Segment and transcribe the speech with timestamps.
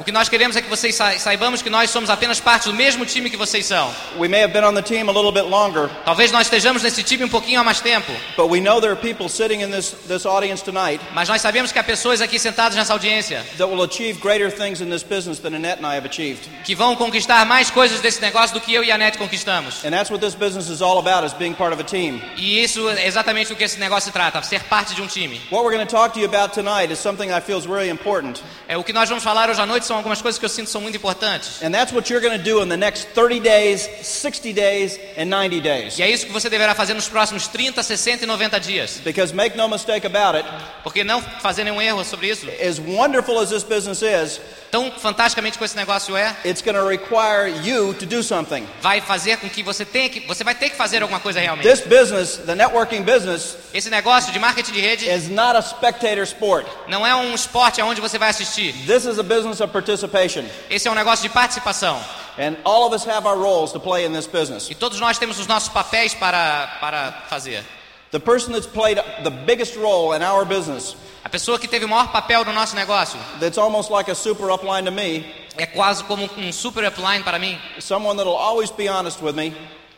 [0.00, 2.74] O que nós queremos é que vocês sa- saibamos que nós somos apenas parte do
[2.74, 3.94] mesmo time que vocês são.
[4.16, 7.02] We may have been on the team a little bit longer, Talvez nós estejamos nesse
[7.02, 9.90] time um pouquinho há mais tempo, but we know there are people sitting in this,
[10.08, 13.82] this audience tonight mas nós sabemos que há pessoas aqui sentadas nessa audiência that will
[13.82, 16.48] achieve greater things in this business than Annette and I have achieved.
[16.64, 19.84] que vão conquistar mais coisas desse negócio do que eu e a Nete conquistamos.
[19.84, 22.22] And that's what this business is all about, is being part of a team.
[22.38, 25.38] E isso é exatamente do que esse negócio se trata, ser parte de um time.
[25.50, 27.88] What we're going to talk to you about tonight is something I feel is really
[27.90, 28.40] important.
[28.68, 30.70] É, o que nós vamos falar hoje à noite são algumas coisas que eu sinto
[30.70, 31.62] são muito importantes.
[31.62, 35.26] And that's what you're going to do in the next 30 days, 60 days, and
[35.26, 35.98] 90 days.
[35.98, 39.00] E é isso que você deverá fazer nos próximos 30, 60 e 90 dias.
[39.04, 40.48] Because make no mistake about it,
[40.82, 44.40] Porque não fazer nenhum erro sobre isso, as wonderful as this business is,
[44.70, 48.66] tão fantasticamente que esse negócio é, it's going to require you to do something.
[48.80, 51.66] vai fazer com que você tenha que você vai ter que fazer alguma coisa realmente.
[51.68, 56.24] This business, the networking business, Esse negócio de marketing de rede is not a spectator
[56.24, 56.66] sport.
[56.88, 58.72] Não é um esporte aonde você vai assistir.
[58.86, 60.44] This is a business of participation.
[60.70, 61.98] Esse é um negócio de participação.
[62.38, 64.68] And all of us have our roles to play in this business.
[64.70, 67.64] E todos nós temos os nossos papéis para para fazer.
[68.12, 71.88] The person that's played the biggest role in our business, A pessoa que teve o
[71.88, 75.24] maior papel no nosso negócio that's almost like a super upline to me,
[75.56, 77.58] é quase como um super upline para mim.
[77.80, 79.52] someone that'll always be honest with me,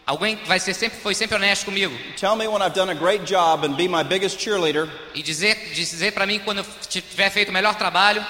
[0.09, 2.95] Alguém que vai ser sempre foi sempre honesto comigo tell me when I've done a
[2.95, 7.28] great job and be my biggest cheerleader, e dizer dizer para mim quando eu tiver
[7.31, 8.25] feito o melhor trabalho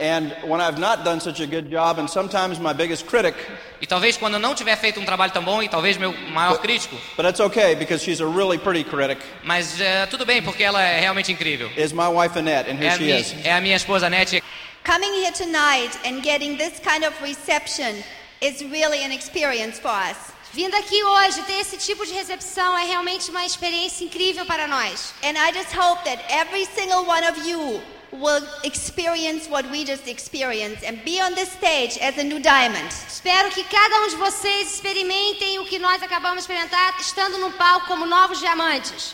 [0.00, 3.34] and when I've not done such a good job, and sometimes my biggest critic.
[3.80, 6.58] e talvez quando eu não tiver feito um trabalho tão bom e talvez meu maior
[6.58, 6.96] crítico.
[7.16, 9.20] But it's okay because she's a really pretty critic.
[9.42, 11.68] Mas é, tudo bem porque ela é realmente incrível.
[11.76, 13.34] Is my wife Annette, and É here a, she minha, is.
[13.44, 14.42] é a minha esposa Nete.
[14.84, 18.02] Coming here tonight and getting this kind of reception
[18.40, 20.33] is really an experience for us.
[20.54, 25.12] Vindo aqui hoje, ter esse tipo de recepção é realmente uma experiência incrível para nós.
[25.24, 30.06] And I just hope that every single one of you will experience what we just
[30.06, 32.86] experienced and be on this stage as a new diamond.
[33.08, 37.50] Espero que cada um de vocês experimentem o que nós acabamos de experimentar estando no
[37.54, 39.12] palco como novos diamantes.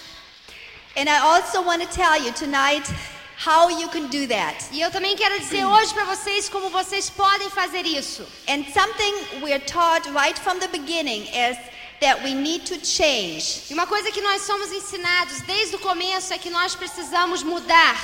[0.95, 2.85] And I also want to tell you tonight
[3.45, 4.69] how you can do that.
[4.71, 8.27] E eu também quero dizer hoje para vocês como vocês podem fazer isso.
[8.47, 11.57] And something we're taught right from the beginning is
[12.01, 13.63] that we need to change.
[13.71, 17.97] E uma coisa que nós somos ensinados desde o começo é que nós precisamos mudar.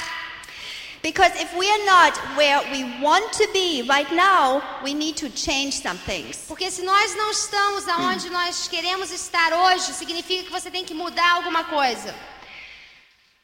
[1.03, 5.31] Because if we are not where we want to be right now, we need to
[5.31, 6.39] change some things.
[6.49, 10.95] Porque se nós não estamos aonde nós queremos estar hoje, significa que você tem que
[10.95, 12.15] mudar alguma coisa.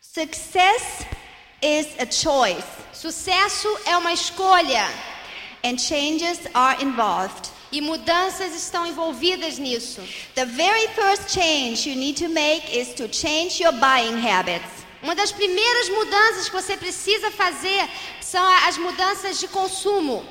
[0.00, 1.06] Success
[1.62, 4.86] is a choice, Sucesso é uma escolha
[5.64, 7.50] and changes are involved.
[7.72, 10.02] e mudanças estão envolvidas nisso.
[10.34, 14.82] The very first change you need to make is to change your buying habits.
[15.02, 17.88] Uma das primeiras mudanças que você precisa fazer
[18.20, 20.24] são as mudanças de consumo.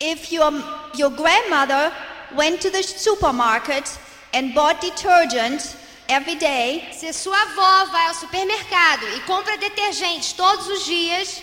[0.00, 0.52] If your,
[0.96, 1.92] your grandmother
[2.36, 3.90] went to the supermarket
[4.32, 5.76] and bought detergent
[6.08, 11.42] every day, Se sua avó vai ao supermercado e compra detergentes todos os dias,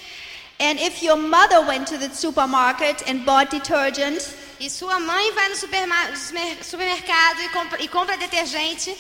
[0.60, 4.22] and if your mother went to the supermarket and bought detergent,
[4.60, 8.96] e sua mãe vai no supermercado e compra, e compra detergente,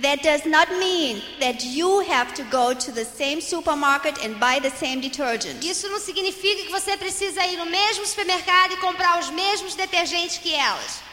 [0.00, 4.58] that does not mean that you have to go to the same supermarket and buy
[4.58, 5.62] the same detergent.
[5.62, 10.38] isso não significa que você precisa ir no mesmo supermercado e comprar os mesmos detergentes
[10.38, 11.11] que elas.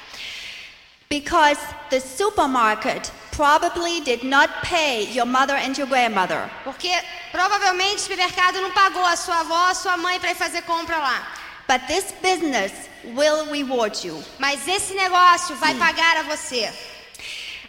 [1.09, 1.57] Because
[1.89, 6.47] the supermarket probably did not pay your mother and your grandmother.
[6.63, 6.91] Porque
[7.31, 10.99] provavelmente o supermercado não pagou a sua avó, a sua mãe para ir fazer compra
[10.99, 11.27] lá.
[11.67, 12.71] But this business
[13.15, 14.23] will reward you.
[14.37, 16.71] Mas esse negócio vai pagar a você.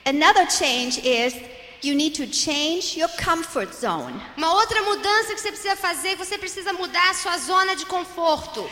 [0.04, 1.34] Another change is
[1.82, 4.20] you need to change your comfort zone.
[4.36, 8.68] Uma outra mudança que você precisa fazer, você precisa mudar a sua zona de conforto.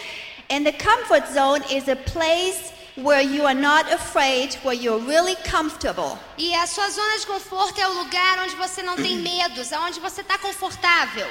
[0.51, 5.37] And the comfort zone is a place where you are not afraid, where you're really
[5.45, 6.19] comfortable.
[6.37, 10.01] E a sua zona de conforto é o lugar onde você não tem medos, onde
[10.01, 11.27] você está confortável.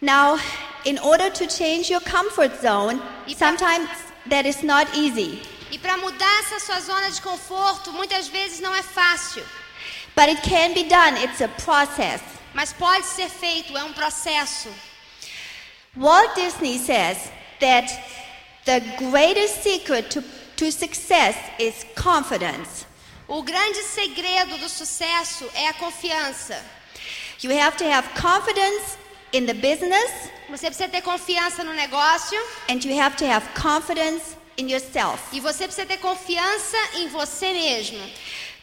[0.00, 0.38] Now,
[0.84, 3.00] in order to change your comfort zone,
[3.36, 3.88] sometimes
[4.28, 5.40] that is not easy.
[5.70, 9.42] E para mudar essa sua zona de conforto, muitas vezes não é fácil,
[10.14, 12.20] But it can be done, it's a process.
[12.52, 14.68] mas pode ser feito, é um processo.
[15.96, 17.18] Walt Disney says
[17.60, 17.88] that
[18.64, 20.22] the greatest secret to,
[20.56, 22.86] to success is confidence.
[23.28, 26.62] O grande segredo do sucesso é a confiança.
[27.42, 28.96] You have to have confidence
[29.32, 30.10] in the business
[30.50, 35.18] Você precisa ter confiança no negócio and you have to have confidence in yourself.
[35.32, 37.98] e você precisa ter confiança em você mesmo.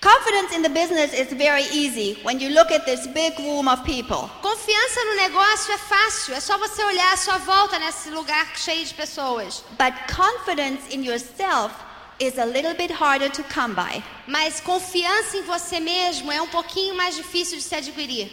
[0.01, 3.83] Confidence in the business is very easy when you look at this big room of
[3.83, 4.27] people.
[4.41, 8.83] Confiança no negócio é fácil, é só você olhar à sua volta nesse lugar cheio
[8.83, 9.63] de pessoas.
[9.77, 11.71] But confidence in yourself
[12.19, 14.03] is a little bit harder to come by.
[14.25, 18.27] Mas confiança em você mesmo é um pouquinho mais difícil de se adquirir.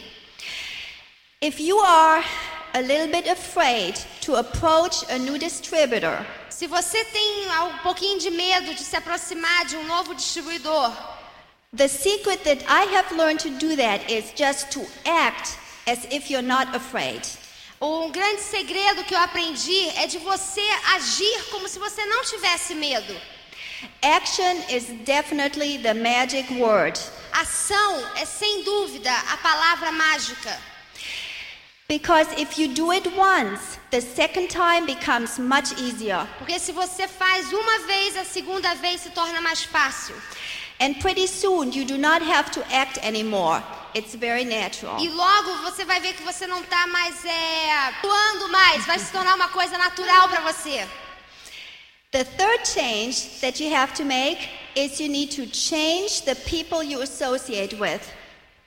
[1.39, 2.25] If you are
[2.73, 8.31] a little bit afraid to approach a new distributor, Se você tem um pouquinho de
[8.31, 10.91] medo de se aproximar de um novo distribuidor,
[11.73, 15.57] the secret that I have learned to do that is just to act
[15.87, 17.21] as if you're not afraid.
[17.81, 20.61] um grande segredo que eu aprendi é de você
[20.95, 23.15] agir como se você não tivesse medo.
[24.01, 26.99] Action is definitely the magic word
[27.31, 30.57] Ação é sem dúvida a palavra mágica.
[31.87, 36.27] because if you do it once, the second time becomes much easier.
[36.39, 40.15] Porque se você faz uma vez, a segunda vez se torna mais fácil.
[40.79, 43.61] And pretty soon you do not have to act anymore.
[43.93, 44.97] It's very natural.
[44.99, 49.11] E logo você vai ver que você não está mais é, atuando mais, vai se
[49.11, 50.87] tornar uma coisa natural para você.
[52.11, 56.81] The third change that you have to make is you need to change the people
[56.83, 58.01] you associate with.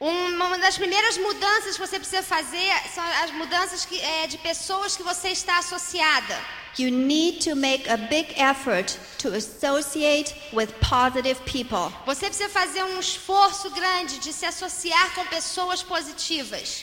[0.03, 4.37] Um- Uma das primeiras mudanças que você precisa fazer são as mudanças que, é, de
[4.39, 6.37] pessoas que você está associada.
[6.79, 11.93] You need to make a big effort to associate with positive people.
[12.05, 16.83] Você precisa fazer um esforço grande de se associar com pessoas positivas.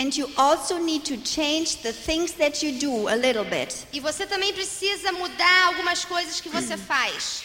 [0.00, 3.74] And you also need to change the things that you do a little bit.
[3.92, 7.42] E você também precisa mudar algumas coisas que você faz.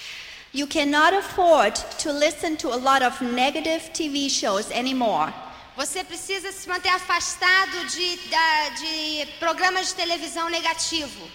[0.56, 1.74] You cannot afford
[2.04, 5.34] to listen to a lot of negative TV shows anymore.
[5.76, 11.28] Você precisa se manter afastado de, da- de programas de televisão negativo.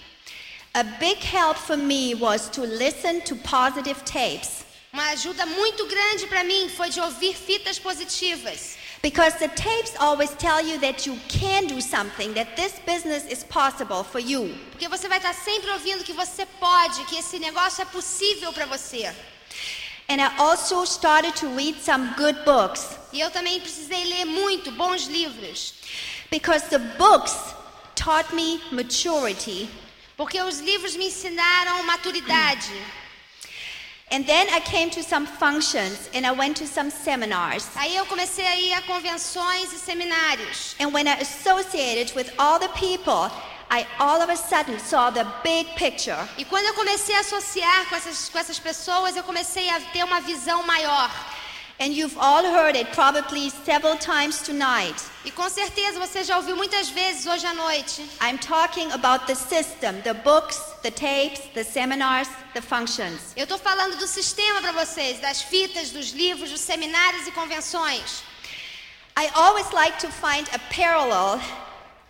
[0.73, 6.27] A big help for me was to listen to positive tapes Uma ajuda muito grande
[6.29, 8.78] para mim foi de ouvir fitas positivas.
[9.03, 13.45] Because the tapes always tell you that you can do something, that this business is
[13.45, 14.55] possible for you.
[14.73, 18.67] Porque você vai estar sempre ouvindo que você pode, que esse negócio é possível para
[18.67, 19.13] você.
[20.11, 24.71] And I also started to read some good books E eu também precisei ler muito
[24.73, 25.75] bons livros.
[26.31, 27.35] because the books
[27.95, 29.69] taught me maturity.
[30.17, 32.73] Porque os livros me ensinaram maturidade.
[34.11, 37.69] And then I came to some functions and I went to some seminars.
[37.77, 40.75] Aí eu comecei a ir a convenções e seminários.
[40.81, 43.31] And when I associated with all the people,
[43.71, 46.17] I all of a sudden saw the big picture.
[46.39, 50.03] E quando eu comecei a associar com essas, com essas pessoas, eu comecei a ter
[50.05, 51.11] uma visão maior.
[51.81, 55.01] And you've all heard it probably several times tonight.
[55.25, 58.03] E com certeza você já ouviu muitas vezes hoje à noite.
[58.21, 63.33] I'm talking about the system, the books, the tapes, the seminars, the functions.
[63.37, 68.25] Eu estou falando do sistema para vocês, das fitas, dos livros, dos seminários e convenções.
[69.17, 71.41] I always like to find a parallel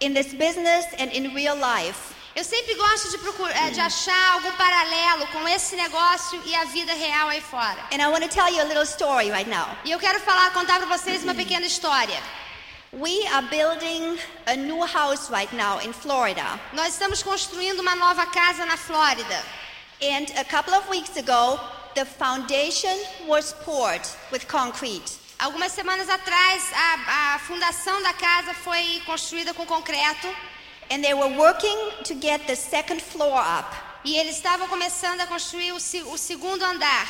[0.01, 2.15] in this business and in real life.
[2.39, 6.95] Eu sempre gosto de, procurar, de achar algum paralelo com esse negócio e a vida
[6.95, 7.81] real aí fora.
[7.93, 9.67] And I want to tell you a little story right now.
[9.85, 12.23] E eu quero falar, contar para vocês uma pequena história.
[12.93, 16.45] We are building a new house right now in Florida.
[16.75, 19.43] Nós estamos construindo uma nova casa na Flórida.
[20.01, 21.59] And a couple of weeks ago,
[21.97, 22.97] the foundation
[23.27, 25.19] was poured with concrete.
[25.41, 30.29] Algumas semanas atrás, a, a fundação da casa foi construída com concreto
[30.91, 33.75] And they were working to get the second floor up.
[34.05, 37.07] e eles estavam começando a construir o, o segundo andar.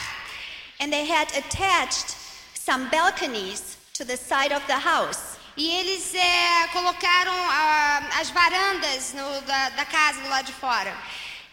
[0.80, 2.16] And they had attached
[2.54, 5.36] some balconies to the side of the house.
[5.56, 10.92] E eles é, colocaram ah, as varandas no- da, da casa do lado de fora.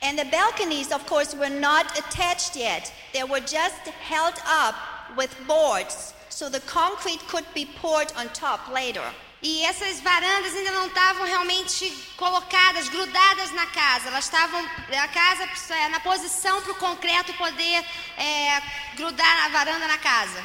[0.01, 2.91] And the balconies, of course, were not attached yet.
[3.13, 4.75] They were just held up
[5.17, 9.03] with boards so the concrete could be poured on top later.
[9.41, 14.07] E essas varandas ainda não estavam realmente colocadas, grudadas na casa.
[14.07, 17.85] Elas estavam a casa é, na posição para o concreto poder
[18.17, 18.61] é,
[18.95, 20.43] grudar a varanda na casa.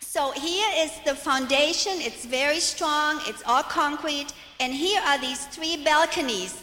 [0.00, 2.00] So here is the foundation.
[2.00, 3.20] It's very strong.
[3.28, 4.32] It's all concrete.
[4.58, 6.54] And here are these three balconies,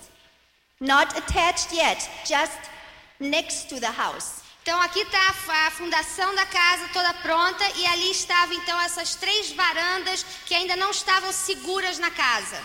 [0.79, 2.59] not attached yet, just
[3.19, 4.43] next to the house.
[4.67, 9.49] Então aqui está a fundação da casa toda pronta e ali estavam então essas três
[9.53, 12.61] varandas que ainda não estavam seguras na casa.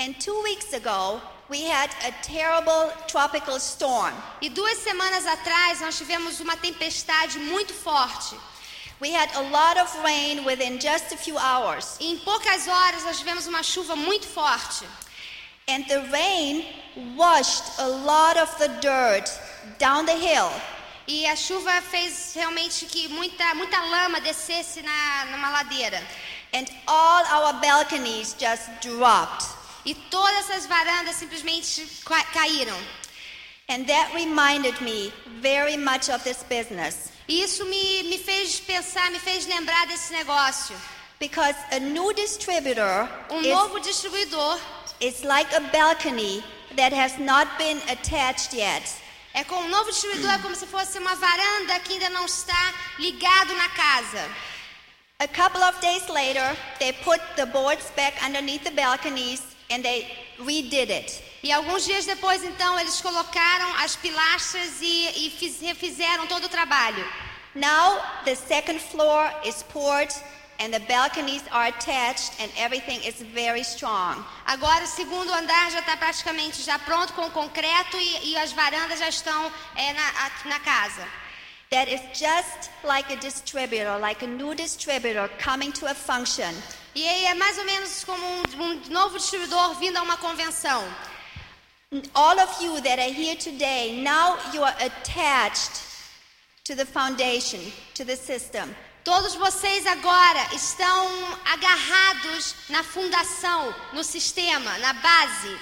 [0.00, 4.12] And two weeks ago, we had a terrible tropical storm.
[4.42, 8.34] E duas semanas atrás nós tivemos uma tempestade muito forte.
[9.00, 11.98] We had a lot of rain within just a few hours.
[12.00, 14.84] E em poucas horas nós tivemos uma chuva muito forte.
[15.68, 16.66] And the rain
[17.16, 19.30] washed a lot of the dirt
[19.78, 20.50] down the hill.
[21.08, 26.02] E a chuva fez realmente que muita, muita lama descesse na, numa ladeira.
[26.52, 29.44] And all our balconies just dropped.
[29.86, 32.76] E todas essas varandas simplesmente ca- caíram.
[33.70, 35.10] And that reminded me
[35.40, 37.10] very much of this business.
[37.26, 40.76] E isso me, me fez pensar, me fez lembrar desse negócio.
[41.18, 44.58] Because a new distributor Um is, novo distribuidor
[45.00, 46.44] is like a balcony
[46.76, 48.82] that has not been attached yet.
[49.38, 52.62] É com um novo distribuidor é como se fosse uma varanda que ainda não está
[52.98, 54.22] ligado na casa.
[55.20, 60.06] A couple of days later, they put the boards back underneath the balconies and they
[60.40, 61.22] redid it.
[61.42, 66.48] E alguns dias depois, então, eles colocaram as pilastras e, e fiz- refizeram todo o
[66.48, 67.04] trabalho.
[67.54, 70.12] Now the second floor is poured
[70.60, 74.24] and the balconies are attached and everything is very strong.
[74.46, 78.98] Agora o segundo andar já está praticamente já pronto com concreto e, e as varandas
[78.98, 81.06] já estão é, na, a- na casa.
[81.70, 86.52] That is just like a distributor, like a new distributor coming to a function.
[86.94, 90.82] E aí é mais ou menos como um, um novo distribuidor vindo a uma convenção.
[92.14, 95.82] All of you that are here today, now you are attached
[96.64, 97.60] to the foundation,
[97.94, 98.74] to the system.
[99.08, 101.08] Todos vocês agora estão
[101.46, 105.58] agarrados na fundação, no sistema, na base.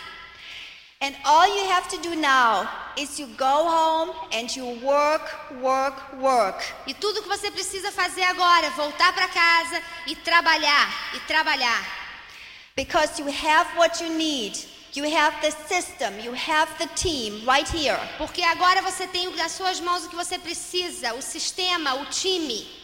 [1.01, 6.17] And all you have to do now is you go home and you work, work,
[6.17, 6.61] work.
[6.89, 11.87] E tudo que você precisa fazer agora é voltar para casa e trabalhar, e trabalhar.
[12.75, 14.59] Because you have what you need.
[14.93, 18.01] You have the system, you have the team right here.
[18.19, 22.76] Porque agora você tem nas suas mãos o que você precisa, o sistema, o time.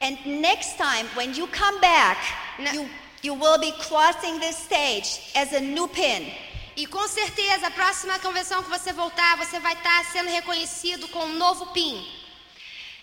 [0.00, 2.18] And next time when you come back,
[2.58, 2.70] No.
[2.72, 2.88] you,
[3.22, 6.30] you will be crossing this stage as a new pin.
[6.76, 11.20] E com certeza, a próxima convenção que você voltar, você vai estar sendo reconhecido com
[11.24, 12.04] um novo PIN.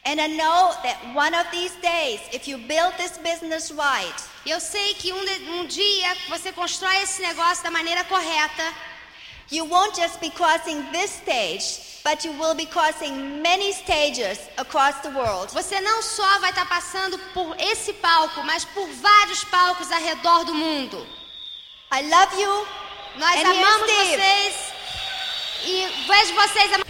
[0.03, 4.13] And I know that one of these days, if you build this business right,
[4.45, 8.73] eu sei que um, de- um dia você constrói esse negócio da maneira correta.
[9.51, 14.95] You won't just be crossing this stage, but you will be crossing many stages across
[15.01, 15.51] the world.
[15.53, 20.45] Você não só vai estar passando por esse palco, mas por vários palcos ao redor
[20.45, 21.05] do mundo.
[21.93, 22.67] I love you.
[23.17, 24.55] Nós amamos vocês
[25.65, 26.73] e vejo vocês.
[26.73, 26.83] am-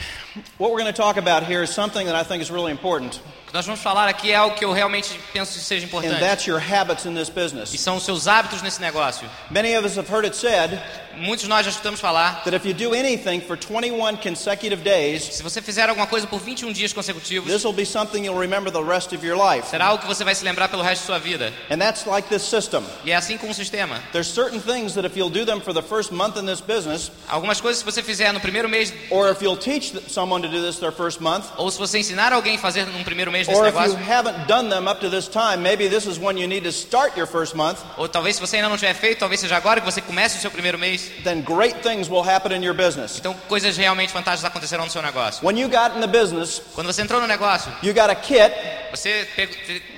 [0.58, 3.20] What we're going to talk about here is something that I think is really important,
[3.20, 5.90] O que nós vamos falar aqui é algo que eu realmente penso que seja and
[5.90, 6.20] importante.
[6.22, 7.70] that's your habits in this E business.
[7.82, 9.28] são os seus hábitos nesse negócio.
[9.50, 10.80] Many of us have heard it said
[11.18, 12.42] Muitos de nós já escutamos falar.
[12.46, 16.40] that if you do anything for 21 consecutive days, Se você fizer alguma coisa por
[16.40, 19.68] 21 dias consecutivos, this will be something you'll remember the rest of your life.
[19.68, 21.52] será algo que você vai se lembrar pelo resto de sua vida.
[21.70, 22.86] And that's like this system.
[23.04, 24.00] E é assim com o sistema.
[24.14, 27.12] There's certain things that if you'll do them for the first month in this business,
[27.28, 30.62] Algumas coisas que você fizer no primeiro mês, or if you'll teach someone to do
[30.62, 33.60] this their first month, ou se você ensinar alguém a fazer no primeiro mês desse
[33.60, 36.38] or if you negócio, haven't done them up to this time, maybe this is when
[36.38, 39.20] you need to start your first month, ou talvez se você ainda não tiver feito,
[39.20, 41.10] talvez seja agora que você comece o seu primeiro mês.
[41.24, 43.18] then great things will happen in your business.
[43.18, 45.44] Então coisas realmente fantásticas acontecerão no seu negócio.
[45.46, 48.52] When you got in the business, Quando você entrou no negócio, you got a kit
[48.92, 49.26] você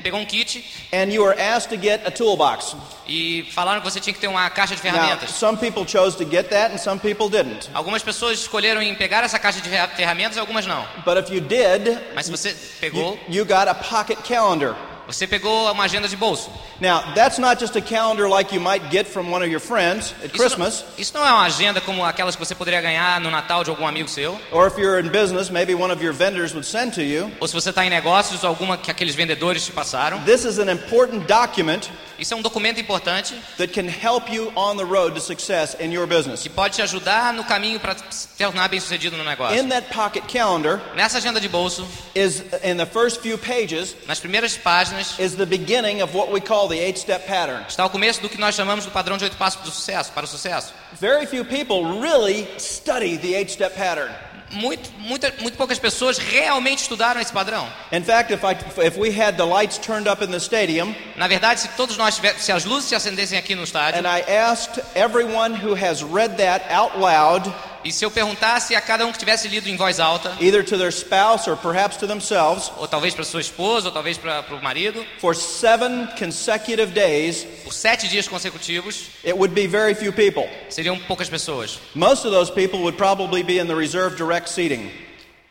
[0.03, 0.63] pegou, um kit
[0.93, 2.75] and you were asked to get a toolbox.
[3.07, 5.31] e falaram que você tinha que ter uma caixa de Now, ferramentas.
[5.31, 7.69] some people chose to get that and some people didn't.
[7.73, 10.85] Algumas pessoas escolheram em pegar essa caixa de fer- ferramentas, algumas não.
[11.05, 14.75] But if you did, Mas se você you, pegou, you got a pocket calendar.
[15.07, 16.49] você pegou uma agenda de bolso.
[16.79, 20.13] Now, that's not just a calendar like you might get from one of your friends
[20.23, 23.19] at Isso Christmas, não, isso não é uma agenda como aquelas que você poderia ganhar
[23.19, 24.39] no Natal de algum amigo seu.
[24.51, 27.29] or if you're in business, maybe one of your vendors would send to you.
[27.39, 30.19] Ou se você está em negócios, alguma que aqueles vendedores te passaram.
[30.23, 31.89] This is an important document
[32.23, 35.91] Isso é um documento importante that can help you on the road to success in
[35.91, 36.41] your business.
[36.41, 39.59] que pode te ajudar no caminho para se tornar bem sucedido no negócio.
[39.59, 44.21] In that pocket calendar Nessa agenda de bolso, is in the first few pages nas
[44.21, 47.65] primeiras páginas, is the beginning of what we call the eight-step pattern.
[47.67, 50.23] está o começo do que nós chamamos do padrão de oito passos do sucesso, para
[50.23, 50.73] o sucesso.
[50.93, 54.13] Very few people really study the eight-step pattern.
[54.53, 57.67] Muito, muita, muito poucas pessoas realmente estudaram esse padrão.
[57.91, 58.53] In fact, if I
[58.85, 62.19] if we had the lights turned up in the stadium Na verdade, se todos nós
[62.37, 66.37] se as luzes se acendessem aqui no estádio, and I asked everyone who has read
[66.37, 67.51] that out loud,
[67.83, 70.77] e se eu perguntasse a cada um que tivesse lido em voz alta, either to
[70.77, 74.63] their spouse or perhaps to themselves, ou talvez para sua esposa, ou talvez para o
[74.63, 80.47] marido, for seven consecutive days, por sete dias consecutivos, it would be very few people.
[80.69, 81.79] seriam poucas pessoas.
[81.93, 84.91] Most of those people would probably be in the reserve direct seating.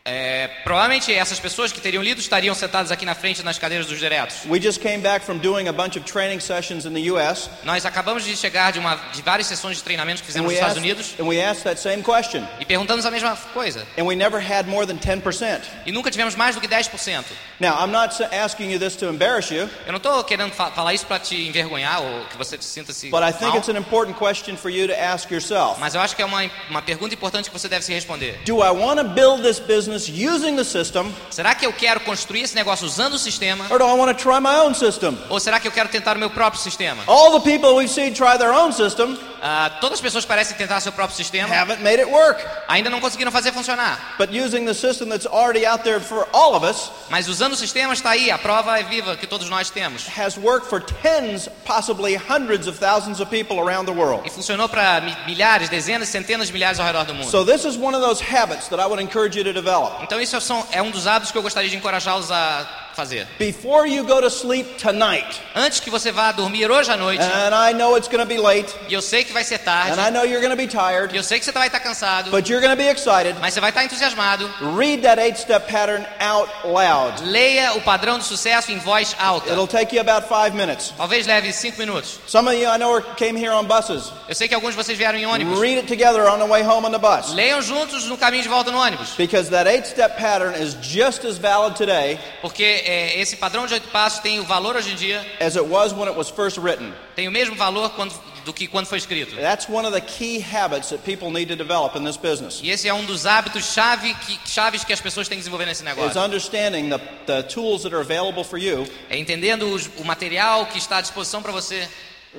[0.04, 4.00] É, provavelmente essas pessoas que teriam lido estariam sentadas aqui na frente nas cadeiras dos
[4.00, 4.38] diretos.
[4.48, 7.48] We just came back from doing a bunch of training sessions in the U.S.
[7.62, 10.54] Nós acabamos de chegar de, uma, de várias sessões de treinamento que and fizemos nos
[10.54, 13.86] Estados asked, Unidos and we asked that same question, e perguntamos a mesma coisa.
[13.96, 15.60] and we never had more than 10%.
[15.86, 17.22] E nunca tivemos mais do que 10%.
[17.60, 20.94] Now, I'm not asking you this to embarrass you, Eu não estou querendo fa- falar
[20.94, 23.76] isso para te envergonhar ou que você se sinta-se but I think mal, it's an
[23.78, 25.78] important question for you to ask yourself.
[25.78, 28.40] mas eu acho que é uma, uma pergunta importante que você deve se responder.
[28.44, 32.42] Do I want to build this business using the system, Será que eu quero construir
[32.42, 33.66] esse negócio usando o sistema?
[33.70, 35.16] or do I want to try my own system?
[35.28, 37.02] Ou será que eu quero tentar o meu próprio sistema?
[37.06, 40.78] All the people we've seen try their own system Ah, todas as pessoas parecem tentar
[40.80, 42.40] seu próprio sistema, haven't made it work.
[42.68, 44.14] ainda não conseguiram fazer funcionar.
[44.16, 47.56] But using the system that's already out there for all of us Mas usando o
[47.56, 50.06] sistema está aí, a prova é viva que todos nós temos.
[50.16, 54.22] has worked for tens, possibly hundreds of thousands of people around the world.
[54.24, 57.28] E funcionou para mi- milhares, dezenas, centenas de milhares ao redor do mundo.
[57.30, 60.02] So this is one of those habits that I would encourage you to develop.
[60.04, 60.36] Então isso
[60.70, 63.26] é um dos hábitos que eu gostaria de encorajá-los a fazer.
[63.38, 67.54] Before you go to sleep tonight, Antes que você vá dormir hoje à noite, and
[67.54, 70.00] I know it's going to be late, e eu sei que vai ser tarde, and
[70.00, 72.30] I know you're going to be e tired, eu sei que você vai estar cansado,
[72.30, 73.36] but you're going to be excited.
[73.40, 77.22] mas você vai estar entusiasmado, Read that eight-step pattern out loud.
[77.24, 79.50] leia o padrão de sucesso em voz alta.
[79.50, 80.92] It'll take you about five minutes.
[80.96, 82.18] Talvez leve cinco minutos.
[82.26, 84.12] Some of you I know came here on buses.
[84.28, 85.58] Eu sei que alguns de vocês vieram em ônibus.
[85.58, 87.32] Read it together on the way home on the bus.
[87.34, 89.14] Leiam juntos no caminho de volta no ônibus.
[89.16, 93.88] Because that eight-step pattern is just as valid today Porque é, esse padrão de oito
[93.88, 96.92] passos tem o valor hoje em dia, as it was when it was first written.
[97.16, 99.36] tem o mesmo valor quando- do que quando foi escrito.
[99.36, 102.58] That's one of the key habits that people need to develop in this business.
[102.62, 105.64] E esse é um dos hábitos chave que, chaves que as pessoas têm que desenvolver
[105.66, 106.20] nesse Is negócio.
[106.20, 110.78] understanding the, the tools that are available for you, É entendendo os- o material que
[110.78, 111.88] está à disposição para você,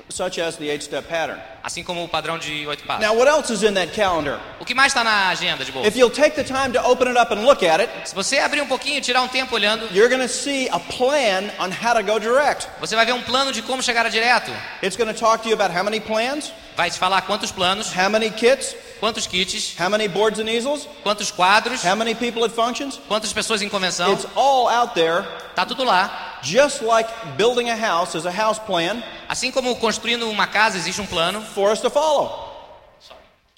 [0.10, 1.40] such as the eight-step pattern.
[1.64, 3.02] assim como o padrão de oito passos.
[3.06, 4.40] Now, what else is in that calendar?
[4.60, 5.86] O que mais está na agenda de boa?
[5.88, 8.40] If you'll take the time to open it up and look at it, Se você
[8.40, 11.94] abrir um pouquinho, tirar um tempo olhando, you're going to see a plan on how
[11.94, 12.68] to go direct.
[12.80, 14.52] você vai ver um plano de como chegar a direto.
[14.82, 17.94] It's going to talk to you about how many plans, Vai te falar quantos planos,
[17.96, 22.44] how many kits, quantos kits, how many boards and easels, quantos quadros, how many people
[22.44, 23.00] at functions.
[23.08, 24.12] quantas pessoas em convenção.
[24.12, 25.24] It's all out there,
[25.54, 26.33] Tá tudo lá.
[26.44, 31.02] Just like building a house is a house plan Assim como construindo uma casa existe
[31.02, 32.52] um plano for us to follow.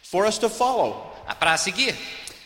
[0.03, 1.11] For us to follow.
[1.39, 1.95] para seguir.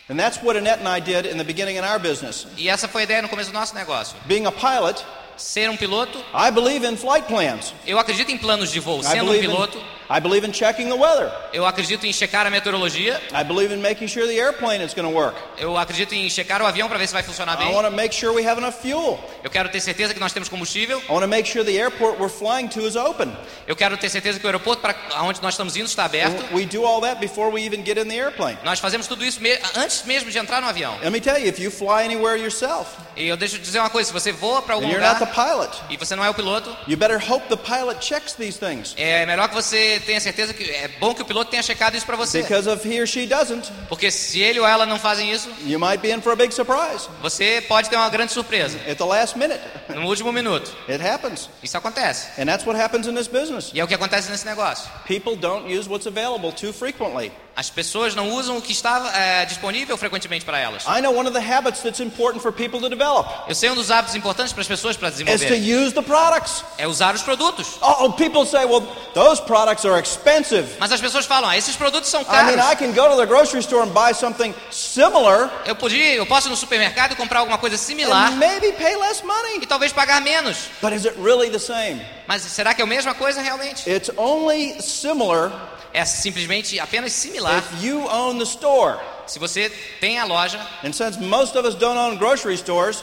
[0.08, 2.46] And that's what Annette and I did in the beginning in our business.
[2.56, 4.16] E essa foi a ideia no começo do nosso negócio.
[4.26, 5.04] Being a pilot,
[5.36, 7.72] Ser um piloto, I believe in flight plans.
[7.86, 9.02] eu acredito em planos de voo.
[9.02, 11.30] Sendo um believe in, piloto, I believe in checking the weather.
[11.52, 13.20] eu acredito em checar a meteorologia.
[13.32, 15.36] I believe in making sure the airplane is going to work.
[15.56, 17.74] Eu acredito em checar o avião para ver se vai funcionar I bem.
[17.74, 19.18] want to make sure we have enough fuel.
[19.44, 20.98] Eu quero ter certeza que nós temos combustível.
[21.08, 23.30] I want to make sure the airport we're flying to is open.
[23.68, 26.42] Eu quero ter certeza que o aeroporto para onde nós estamos indo está aberto.
[26.54, 28.58] We do all that before we even get in the airplane.
[28.64, 30.98] Nós fazemos tudo isso me- antes mesmo de entrar no avião.
[31.02, 33.90] Let me tell you, if you fly anywhere yourself E eu deixo eu dizer uma
[33.90, 36.24] coisa: se você voa para algum and you're not the lugar pilot, e você não
[36.24, 38.92] é o piloto, you better hope the pilot checks these things.
[38.96, 42.06] é melhor que você tenha certeza que é bom que o piloto tenha checado isso
[42.06, 42.42] para você.
[42.42, 45.78] Because if he or she doesn't, Porque se ele ou ela não fazem isso, you
[45.78, 49.04] might be in for a big surprise você pode ter uma grande surpresa at the
[49.04, 49.60] last minute.
[49.88, 50.70] no último minuto.
[50.88, 51.48] It happens.
[51.62, 52.28] Isso acontece.
[52.40, 53.70] And that's what happens in this business.
[53.74, 54.90] E é o que acontece nesse negócio.
[55.06, 57.32] People don't use what's available too frequently.
[57.60, 60.82] As pessoas não usam o que está é, disponível frequentemente para elas.
[60.86, 63.74] I know one of the habits that's important for people to develop Eu sei um
[63.74, 66.64] dos hábitos importantes para as pessoas para is to desenvolver use the products.
[66.78, 67.76] é usar os produtos.
[67.82, 68.80] Oh, people say, well,
[69.12, 70.70] those products are expensive.
[70.78, 72.78] Mas as pessoas falam, ah, esses produtos são I mean, I caros.
[72.78, 76.50] can go to the grocery store and buy something similar Eu podia, eu posso ir
[76.50, 79.66] no supermercado e comprar alguma coisa similar and maybe pay less e money.
[79.66, 80.70] talvez pagar menos.
[80.80, 82.00] But is it really the same?
[82.26, 83.86] Mas será que é a mesma coisa realmente?
[83.86, 85.52] It's only similar
[85.92, 88.98] É simplesmente apenas similar if you own the store.
[89.26, 90.58] se você tem a loja.
[90.84, 93.02] And since most of us don't own grocery stores,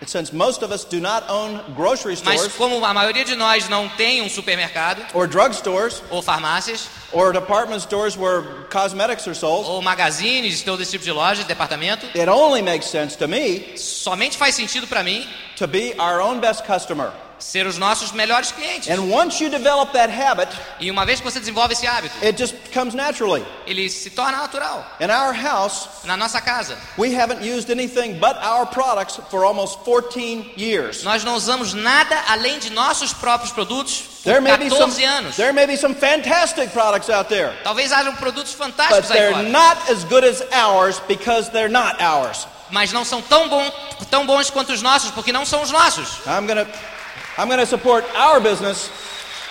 [0.00, 3.34] and since most of us do not own grocery Mas stores como a maioria de
[3.34, 9.34] nós não tem um supermercado or drugstores ou farmácias or department stores where cosmetics are
[9.34, 13.26] sold, ou magazines, todo esse tipo de loja, de departamento, it only makes sense to
[13.26, 17.10] me somente faz sentido para mim to be our own best customer.
[17.38, 18.88] Ser os nossos melhores clientes.
[18.88, 20.48] And once you develop that habit,
[20.80, 23.44] E uma vez que você desenvolve esse hábito, it just comes naturally.
[23.66, 24.84] ele se torna natural.
[25.00, 29.78] In our house, Na nossa casa, we haven't used anything but our products for almost
[29.84, 31.02] 14 years.
[31.02, 35.04] nós não usamos nada além de nossos próprios produtos por There may be some 14
[35.04, 35.36] anos.
[35.36, 39.34] there may be some fantastic products out there, Talvez hajam produtos but fantásticos aí they're
[39.34, 42.46] fora, not as good as ours because they're not ours.
[42.70, 43.70] mas não são tão, bom,
[44.10, 46.08] tão bons quanto os nossos, porque não são os nossos.
[46.26, 46.66] I'm to
[47.38, 48.88] I'm going to support our business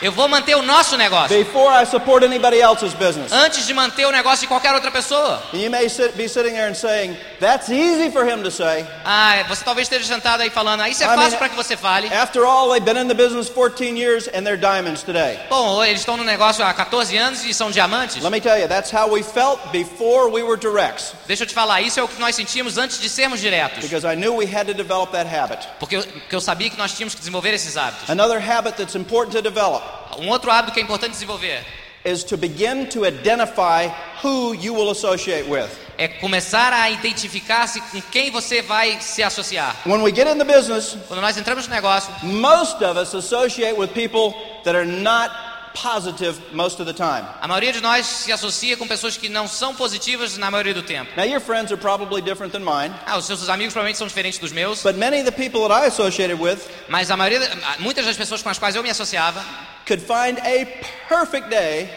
[0.02, 3.32] Eu vou manter o nosso negócio before I support anybody else's business.
[3.32, 5.42] antes de manter o negócio de qualquer outra pessoa.
[5.54, 8.86] And you may sit, be sitting there and saying, That's easy for him to say.
[9.06, 11.78] Ah, você talvez esteja sentado aí falando, ah, isso é I fácil para que você
[11.78, 12.14] fale.
[12.14, 15.40] After all, they've been in the business 14 years and they're diamonds today.
[15.50, 18.22] Bom, eles estão no negócio há 14 anos e são diamantes.
[18.22, 21.14] Let me tell you, that's how we felt before we were directs.
[21.26, 23.80] Deixa eu te falar, isso é o que nós sentimos antes de sermos diretos.
[23.80, 25.66] Because I knew we had to develop that habit.
[25.80, 28.10] Porque eu, porque eu sabia que nós tínhamos que desenvolver esses hábitos.
[28.10, 29.85] Another habit that's important to develop
[30.20, 31.64] Um outro hábito que é importante desenvolver
[32.06, 33.90] is to begin to identify
[34.24, 35.68] who you will associate with.
[35.98, 39.76] é começar a identificar-se com quem você vai se associar.
[39.86, 43.74] When we get in the business, Quando nós entramos no negócio, most of us associate
[43.80, 45.32] with people that are not
[45.74, 47.26] positive most of the time.
[47.42, 50.84] a maioria de nós se associa com pessoas que não são positivas na maioria do
[50.84, 51.12] tempo.
[51.18, 54.40] Now, your friends are probably different than mine, Ah, os seus amigos provavelmente são diferentes
[54.40, 57.40] dos meus, but many of the people that I associated with mas a maioria,
[57.80, 59.44] muitas das pessoas com as quais eu me associava,
[59.86, 60.66] could find a
[61.08, 61.90] perfect day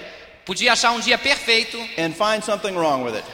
[0.45, 3.25] podia achar um dia perfeito and find something wrong with it.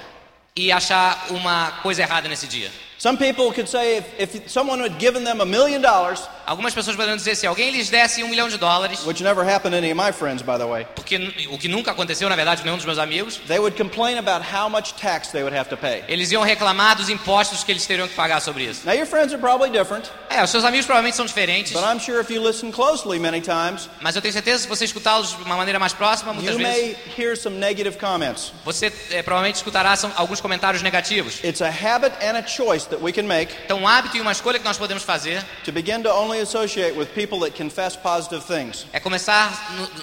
[0.57, 2.71] e achar uma coisa errada nesse dia.
[2.99, 6.95] Some people could say if, if someone had given them a million dollars, Algumas pessoas
[6.97, 9.93] poderiam dizer se alguém lhes desse um milhão de dólares, which never happened to any
[9.93, 11.17] of my friends, by the way, porque
[11.51, 14.45] o que nunca aconteceu na verdade com nenhum dos meus amigos, they would complain about
[14.45, 16.03] how much tax they would have to pay.
[16.09, 18.83] eles iam reclamar dos impostos que eles teriam que pagar sobre isso.
[18.85, 22.01] Now, your friends are probably different, É, os seus amigos provavelmente são diferentes, but I'm
[22.01, 25.43] sure if you listen closely many times, mas eu tenho certeza se você escutá-los de
[25.45, 28.53] uma maneira mais próxima, muitas you vezes may hear some negative comments.
[28.65, 31.43] você é, provavelmente escutará são, alguns comentários negativos.
[31.45, 34.33] It's a habit and a choice that we can make Então, um hábito e uma
[34.33, 38.43] escolha que nós podemos fazer to begin to only associate with people that confess positive
[38.45, 38.87] things.
[38.93, 39.53] é começar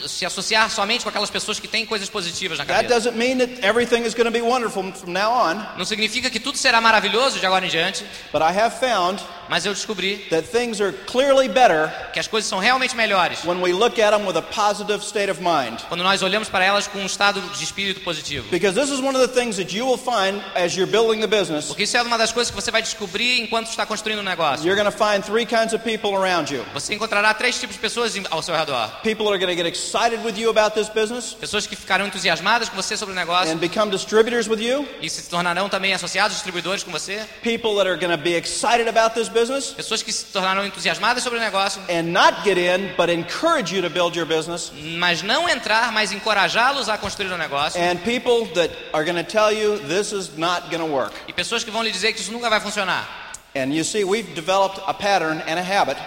[0.04, 2.94] a se associar somente com aquelas pessoas que têm coisas positivas na That cabeça.
[3.12, 6.40] doesn't mean that everything is going to be wonderful from now on, Não significa que
[6.40, 10.48] tudo será maravilhoso de agora em diante, but I have found mas eu descobri that
[10.48, 14.26] things are clearly better que as coisas são realmente melhores when we look at them
[14.26, 15.82] with a positive state of mind.
[15.90, 18.48] quando nós olhamos para elas com um estado de espírito positivo.
[18.50, 21.28] Because this is one of the things that you will find as you're building the
[21.28, 21.66] business.
[21.68, 24.66] Porque isso é uma das coisas que você vai descobrir enquanto está construindo o negócio.
[24.66, 27.82] You're going to find three kinds of people around you Você encontrará três tipos de
[27.82, 28.88] pessoas ao seu redor.
[29.04, 32.70] people are going to get excited with you about this business Pessoas que ficarão entusiasmadas
[32.70, 36.38] com você sobre o negócio and become distributors with you, e se tornarão também associados,
[36.38, 37.26] distribuidores com você.
[37.44, 39.41] people that are going to be excited about this business
[39.76, 43.82] Pessoas que se tornarão entusiasmadas sobre o negócio, and not get in, but encourage you
[43.82, 47.80] to build your business, mas não entrar, mas encorajá-los a construir o negócio.
[47.82, 51.14] and people that are going to tell you this is not going to work.
[51.28, 53.08] E pessoas que vão lhe dizer que isso nunca vai funcionar.
[53.56, 55.98] And you see, we've developed a pattern and a habit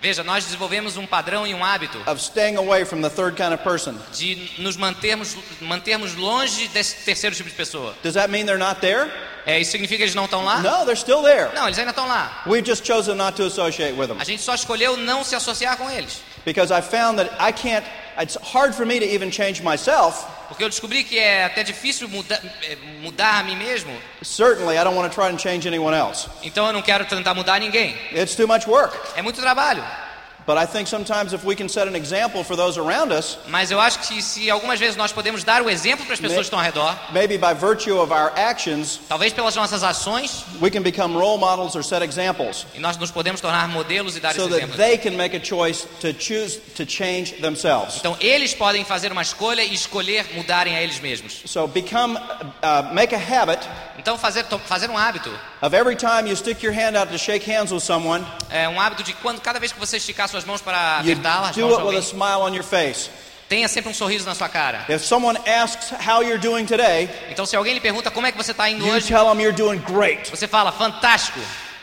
[0.00, 3.52] Veja, nós desenvolvemos um padrão e um hábito of staying away from the third kind
[3.52, 7.94] of de nos mantermos, mantermos longe desse terceiro tipo de pessoa.
[8.02, 9.10] Does that mean they're not there?
[9.44, 10.58] É, isso significa que eles não estão lá?
[10.58, 11.50] No, they're still there.
[11.54, 12.42] Não, eles ainda estão lá.
[12.46, 15.76] We've just chosen not to associate with them A gente só escolheu não se associar
[15.76, 16.20] com eles.
[16.44, 17.84] because I found that I can't,
[18.20, 20.26] it's hard for me to even change myself.
[20.48, 23.94] Porque eu descobri que é até difícil muda, é, mudar a mim mesmo.
[24.22, 26.28] Certainly, I don't want to try and change anyone else.
[26.42, 27.94] Então eu não quero tentar mudar ninguém.
[28.12, 28.96] It's too much work.
[29.14, 29.84] É muito trabalho.
[30.48, 33.70] But I think sometimes if we can set an example for those around us, Mas
[33.70, 36.44] eu acho que se algumas vezes nós podemos dar o exemplo para as pessoas que
[36.44, 40.80] estão ao redor, maybe by virtue of our actions, talvez pelas nossas ações, we can
[40.80, 44.48] become role models or set examples e nós nos podemos tornar modelos e dar so
[44.48, 44.78] that exemplos.
[44.78, 47.98] they can make a choice to choose to change themselves.
[47.98, 51.42] Então eles podem fazer uma escolha e escolher mudarem a eles mesmos.
[51.44, 55.28] So become, uh, make a habit Então fazer, fazer um hábito,
[55.60, 58.80] of every time you stick your hand out to shake hands with someone, é um
[58.80, 61.96] hábito de quando cada vez que você esticar suas mãos para apertá-las, do it with
[61.96, 63.10] a smile on your face.
[63.48, 64.84] tenha sempre um sorriso na sua cara.
[64.88, 68.36] If someone asks how you're doing today, Então se alguém lhe pergunta como é que
[68.36, 70.30] você está indo you hoje, tell them you're doing great.
[70.30, 71.40] você fala fantástico.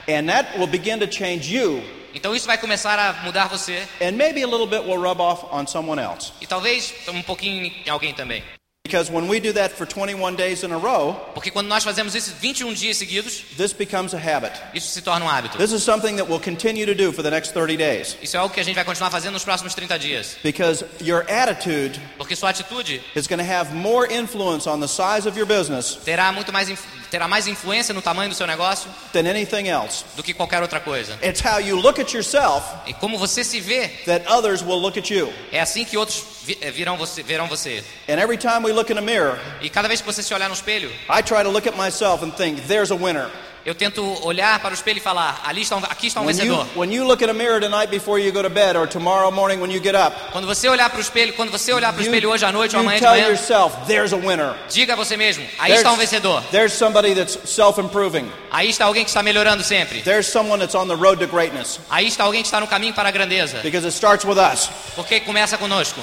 [0.08, 4.12] And that will begin to change you, Então isso vai começar a mudar você and
[4.14, 6.32] maybe a little bit will rub off on someone else.
[6.40, 8.42] e talvez um pouquinho em alguém também.
[8.86, 12.14] Because when we do that for 21 days in a row, Porque quando nós fazemos
[12.14, 14.54] isso 21 dias seguidos, this becomes a habit.
[14.76, 15.58] isso se torna um hábito.
[15.58, 18.16] This is something that we'll continue to do for the next 30 days.
[18.22, 20.38] Isso é algo que a gente vai continuar fazendo nos próximos 30 dias.
[20.44, 25.28] Because your attitude Porque sua atitude is going to have more influence on the size
[25.28, 26.70] of your business terá muito mais
[27.10, 30.04] terá mais influência no tamanho do seu negócio than anything else.
[30.16, 31.18] do que qualquer outra coisa.
[31.24, 34.98] It's how you look at yourself E como você se vê, that others will look
[35.00, 35.34] at you.
[35.52, 36.24] é assim que outros
[36.62, 37.84] eh, virão você, verão você.
[38.08, 40.48] And every time we look in a mirror, E cada vez que você se olhar
[40.50, 43.28] no espelho, I try to look at myself and think, there's a winner.
[43.66, 46.36] Eu tento olhar para o espelho e falar: ali está um, aqui está um When
[46.38, 46.68] you, vencedor.
[46.78, 49.60] when you look in a mirror tonight before you go to bed or tomorrow morning
[49.60, 52.04] when you get up, Quando você olhar para o espelho, quando você olhar para o
[52.06, 54.54] espelho hoje à noite ou amanhã de tell manhã, yourself, there's a winner.
[54.70, 56.44] diga a você mesmo: aí está um vencedor.
[56.52, 58.32] there's somebody that's self-improving.
[58.52, 60.00] Aí está alguém que está melhorando sempre.
[60.04, 62.94] There's someone that's on the road to greatness Aí está alguém que está no caminho
[62.94, 63.62] para a grandeza.
[63.64, 64.70] because it starts with us.
[64.96, 66.00] Porque começa conosco.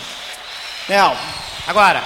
[0.89, 1.17] Now,
[1.69, 2.03] Agora,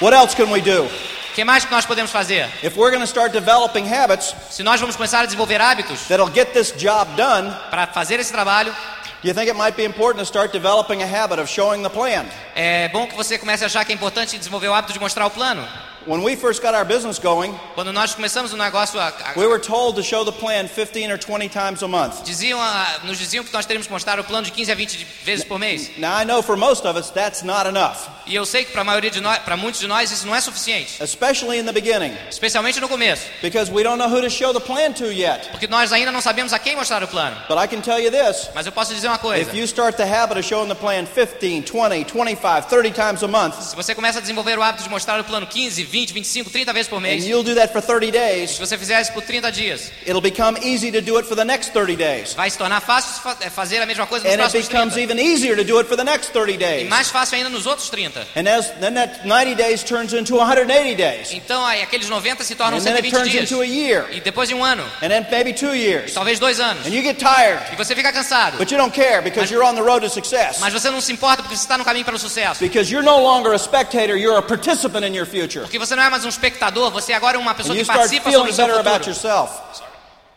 [0.00, 0.88] what else can we do?
[1.34, 2.48] que mais que nós podemos fazer?
[2.62, 6.32] If we're going to start developing habits Se nós vamos começar a desenvolver hábitos that'll
[6.32, 8.74] get this job done, para fazer esse trabalho,
[9.22, 11.90] do you think it might be important to start developing a habit of showing the
[11.90, 12.24] plan?
[12.54, 15.26] é bom que você comece a achar que é importante desenvolver o hábito de mostrar
[15.26, 15.66] o plano.
[16.08, 19.46] When we first got our business going, Quando nós começamos o negócio, a, a, we
[19.46, 22.24] were told to show the plan 15 or 20 times a month.
[22.24, 24.96] diziam, a- nos diziam que nós teríamos que mostrar o plano de 15 a 20
[24.96, 25.90] de- vezes por mês.
[25.98, 28.80] Now I know for most of us that's not enough, E eu sei que para
[28.80, 31.72] a maioria de nós, para muitos de nós, isso não é suficiente, especially in the
[31.72, 35.48] beginning, especialmente no começo, because we don't know who to show the plan to yet.
[35.50, 37.36] porque nós ainda não sabemos a quem mostrar o plano.
[37.48, 39.96] But I can tell you this, Mas eu posso dizer uma coisa: if you start
[39.98, 43.94] the habit of showing the plan 15, 20, 25, 30 times a month, se você
[43.94, 46.96] começa a desenvolver o hábito de mostrar o plano 15, 20, 25, 30 vezes por
[46.98, 49.90] and mês, you'll do that for 30 se days, você fizer isso por 30 dias,
[50.06, 52.34] it'll become easy to do it for the next 30 days.
[52.34, 55.12] vai se tornar fácil é, fazer a mesma coisa nos And it próximos becomes 30.
[55.12, 56.88] even easier to do it for the next 30 E days.
[56.88, 58.26] mais fácil ainda nos outros 30.
[58.36, 61.32] And as, then that 90 days turns into 180 days.
[61.32, 63.50] Então aí aqueles 90 se tornam And then it 120 turns dias.
[63.50, 64.06] into a year.
[64.12, 66.12] E depois de um ano, And then maybe two years.
[66.12, 66.86] talvez dois anos.
[66.86, 67.60] And you get tired.
[67.72, 68.56] E você fica cansado.
[68.58, 70.58] But you don't care because you're on the road to success.
[70.60, 72.60] Mas você não se importa porque você está no caminho para o sucesso.
[72.60, 75.62] Because you're no longer a spectator, you're a participant in your future.
[75.62, 78.30] Porque você não é mais um espectador, você agora é uma pessoa you que participa
[78.30, 79.48] sobre o seu futuro.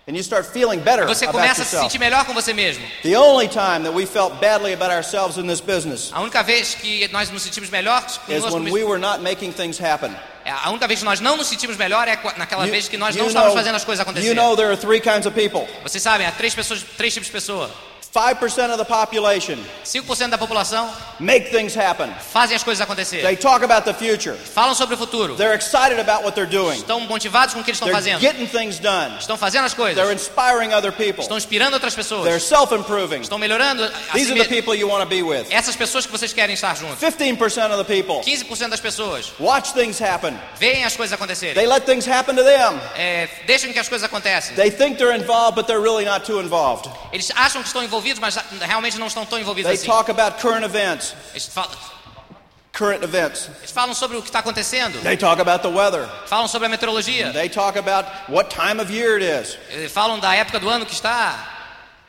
[0.08, 2.84] And you start feeling better Você começa a se sentir melhor com você mesmo.
[3.04, 6.74] The only time that we felt badly about ourselves in this business A única vez
[6.74, 10.12] que nós nos sentimos melhores is when we were not making things happen.
[10.44, 12.98] É, A única vez que nós não nos sentimos melhor é naquela You, vez que
[12.98, 14.36] nós you não know, fazendo as coisas you acontecerem.
[14.36, 15.68] know there are three kinds of people.
[15.84, 17.70] Vocês sabem, há três pessoas, três tipos de pessoa.
[18.14, 22.12] 5% of the population 5% da população make things happen.
[22.34, 23.24] fazem as coisas acontecerem.
[23.24, 24.36] They talk about the future.
[24.36, 25.36] Falam sobre o futuro.
[25.36, 26.78] They're excited about what they're doing.
[26.78, 28.20] Estão motivados com o que eles estão They're fazendo.
[28.20, 29.18] getting things done.
[29.18, 30.12] Estão fazendo as They're coisas.
[30.28, 31.22] inspiring other people.
[31.24, 32.44] Estão inspirando outras They're pessoas.
[32.44, 33.22] self-improving.
[33.22, 33.84] Estão melhorando.
[33.86, 35.48] a These si are the people you want to be with.
[35.50, 37.00] Essas pessoas que vocês querem estar juntos.
[37.00, 40.38] 15% of the people 15% das pessoas watch things happen.
[40.60, 41.54] veem as coisas acontecerem.
[41.56, 42.78] They let things happen to them.
[42.98, 44.54] É, deixam que as coisas acontecem.
[44.56, 46.90] They think they're involved, but they're really not too involved.
[47.14, 49.82] Eles acham que estão envolvidos, mas realmente não estão tão envolvidos assim.
[51.34, 51.70] Eles falam,
[52.74, 53.50] Current events.
[53.60, 55.02] eles falam sobre o que está acontecendo.
[55.04, 56.08] They talk about the weather.
[56.28, 57.32] Falam sobre a meteorologia.
[57.34, 59.58] They talk about what time of year it is.
[59.70, 61.36] Eh, Falam da época do ano que está.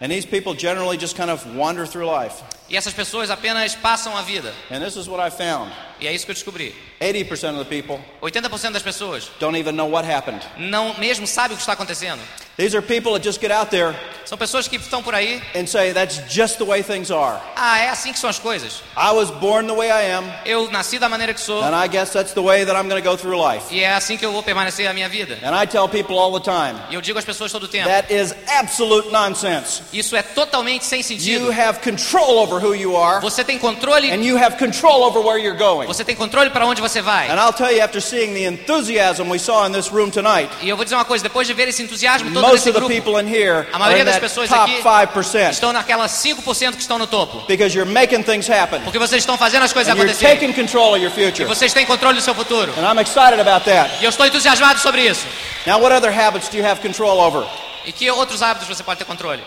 [0.00, 2.42] And these people generally just kind of wander through life.
[2.72, 4.52] E essas pessoas apenas passam a vida.
[4.70, 5.70] And this is what I found.
[6.00, 6.74] E é isso que eu descobri.
[7.00, 10.40] 80% of the people 80% das pessoas don't even know what happened.
[10.56, 12.20] não mesmo sabem o que está acontecendo.
[12.56, 15.40] These are people that just get out there São pessoas que estão por aí.
[15.54, 17.40] and say, that's just the way things are.
[17.56, 18.82] Ah, é assim que são as coisas.
[18.96, 21.62] I was born the way I am, Eu nasci da maneira que sou.
[21.62, 23.66] and I guess that's the way that I'm going to go through life.
[23.74, 25.38] E é assim que eu vou permanecer a minha vida.
[25.42, 27.88] And I tell people all the time, E eu digo às pessoas todo o tempo.
[27.88, 29.82] that is absolute nonsense.
[29.92, 31.50] Isso é totalmente sem You sentido.
[31.52, 34.10] have control over who you are, Você tem controle.
[34.10, 35.86] and you have control over where you're going.
[35.86, 37.28] Você tem controle para onde você vai.
[37.30, 40.68] And I'll tell you, after seeing the enthusiasm we saw in this room tonight, E
[40.68, 42.80] eu vou dizer uma coisa, depois de ver esse entusiasmo todo most nesse of the
[42.80, 46.98] grupo, people in here a maioria das pessoas aqui 5% estão naquelas 5% que estão
[46.98, 47.44] no topo.
[47.48, 48.80] because you're making things happen.
[48.82, 50.38] Porque vocês estão fazendo as coisas And you're acontecerem.
[50.38, 51.44] taking control of your E future.
[51.46, 52.72] vocês têm controle do seu futuro.
[52.78, 53.90] And I'm excited about that.
[54.00, 55.26] E eu estou entusiasmado sobre isso.
[55.66, 57.44] Now, what other habits do you have control over?
[57.84, 59.42] E que outros hábitos você pode ter controle?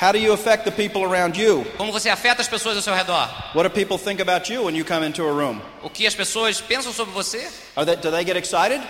[0.00, 1.62] How do you affect the people around you?
[1.76, 3.28] Como você afeta as pessoas ao seu redor?
[3.52, 5.60] What do people think about you when you come into a room?
[5.82, 7.46] O que as pessoas pensam sobre você?
[7.76, 8.80] Are they, do they get excited?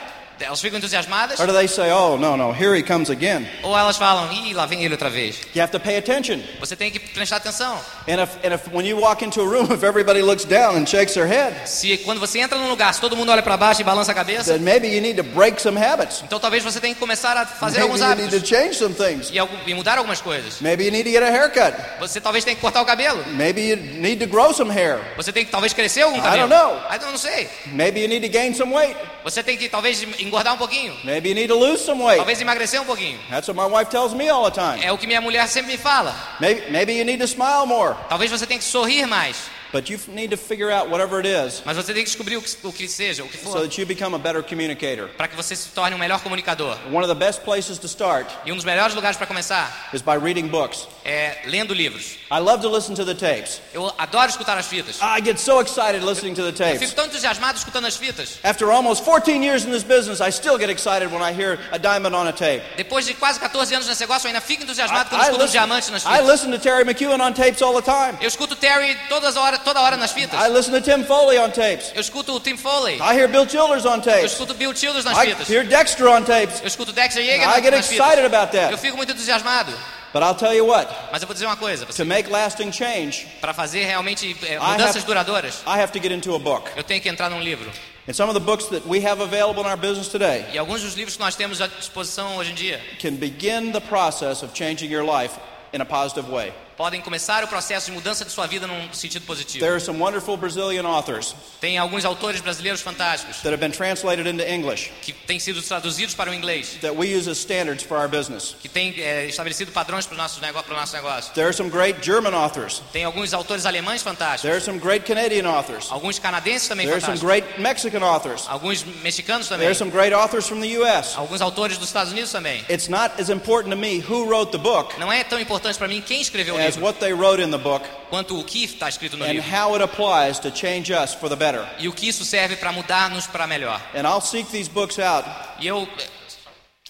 [0.41, 1.39] Elas ficam entusiasmadas?
[1.39, 3.47] Or do they say, oh, no, no, here he comes again?
[3.63, 5.37] Ou elas falam, ih, lá vem ele outra vez.
[5.55, 6.41] You have to pay attention.
[6.59, 7.79] Você tem que prestar atenção.
[8.09, 10.87] And if, and if when you walk into a room, if everybody looks down and
[10.87, 13.81] shakes their head, Se quando você entra num lugar, se todo mundo olha para baixo
[13.81, 16.23] e balança a cabeça, then maybe you need to break some habits.
[16.25, 18.75] então talvez você tenha que começar a fazer Maybe alguns you need to hábitos change
[18.75, 19.31] some things.
[19.31, 20.61] e, e mudar algumas coisas.
[20.61, 21.75] Maybe you need to get a haircut.
[22.01, 23.23] Você talvez tenha que cortar o cabelo.
[23.35, 24.99] Maybe you need to grow some hair.
[25.17, 26.49] Você tem que talvez crescer algum I cabelo.
[26.49, 26.81] don't know.
[26.89, 27.49] Ah, Eu não sei.
[27.67, 28.97] Maybe you need to gain some weight.
[29.25, 30.95] Você tem que talvez engordar um pouquinho.
[31.05, 32.19] Maybe you need to lose some weight.
[32.19, 33.19] Talvez emagrecer um pouquinho.
[33.29, 34.83] That's what my wife tells me all the time.
[34.83, 36.15] É o que minha mulher sempre me fala.
[36.41, 37.95] Maybe, maybe you need to smile more.
[38.09, 39.51] Talvez você tenha que sorrir mais.
[39.73, 42.43] But you need to figure out whatever it is Mas você tem que descobrir o
[42.43, 45.09] que, o que seja, o que so for, that you become a better communicator.
[45.17, 46.77] para que você se torne um melhor comunicador.
[46.91, 50.03] One of the best places to start E um dos melhores lugares para começar is
[50.03, 50.89] by reading books.
[51.05, 52.19] é lendo livros.
[52.31, 53.61] I love to listen to the tapes.
[53.73, 54.99] Eu adoro escutar as fitas.
[55.01, 56.93] I get so excited listening to the Eu fico tapes.
[56.95, 58.39] tão entusiasmado escutando as fitas.
[58.43, 61.79] After almost 14 years in this business, I still get excited when I hear a
[61.79, 62.63] diamond on a tape.
[62.77, 65.41] Depois de quase 14 anos nesse negócio, eu ainda fico I, entusiasmado quando I escuto
[65.41, 66.29] um listen, diamante nas I fitas.
[66.29, 68.19] listen to Terry McEwen on tapes all the time.
[68.21, 70.39] Eu escuto Terry todas hora, toda hora nas fitas.
[70.41, 71.93] I listen to Tim Foley on tapes.
[71.95, 72.97] Eu escuto o Tim Foley.
[72.97, 74.33] I hear Bill Childers on Eu tapes.
[74.33, 75.49] escuto Bill Childers nas I fitas.
[75.49, 76.61] hear Dexter on tapes.
[76.61, 78.25] Eu escuto Dexter Yeager I get nas excited fitas.
[78.27, 78.77] about Eu that.
[78.79, 79.73] fico muito entusiasmado.
[80.13, 83.29] But I'll tell you what, Mas eu vou dizer uma coisa, to make lasting change,
[83.41, 86.69] para fazer realmente é, I mudanças have- duradouras, I have to get into a book.
[86.75, 87.71] eu tenho que entrar num livro.
[88.09, 90.83] And some of the books that we have available in our business today E alguns
[90.83, 94.51] dos livros que nós temos à disposição hoje em dia can begin the process of
[94.53, 95.35] changing your life
[95.73, 96.53] in a positive way.
[96.81, 99.59] Podem começar o processo de mudança de sua vida num sentido positivo.
[99.63, 104.27] There are some wonderful Brazilian authors Tem alguns autores brasileiros fantásticos that have been translated
[104.27, 107.99] into English que têm sido traduzidos para o inglês, that we use as standards for
[107.99, 108.57] our business.
[108.63, 110.67] que têm é, estabelecido padrões para o nosso negócio.
[110.67, 111.35] Para o nosso negócio.
[111.35, 112.81] There are some great German authors.
[112.95, 115.87] Tem alguns autores alemães fantásticos, There are some great Canadian authors.
[115.93, 118.47] alguns canadenses também There are some fantásticos, great Mexican authors.
[118.49, 121.15] alguns mexicanos There também, are some great authors from the U.S.
[121.15, 122.65] alguns autores dos Estados Unidos também.
[122.71, 125.87] It's not as important to me who wrote the book Não é tão importante para
[125.87, 128.65] mim quem escreveu o as livro, what they wrote in the book quanto o que
[128.65, 129.49] está escrito no and livro.
[129.51, 131.67] how it applies to change us for the better.
[131.79, 133.81] E o que isso serve para mudar-nos para melhor.
[133.95, 135.25] And I'll seek these books out.
[135.61, 135.87] E eu,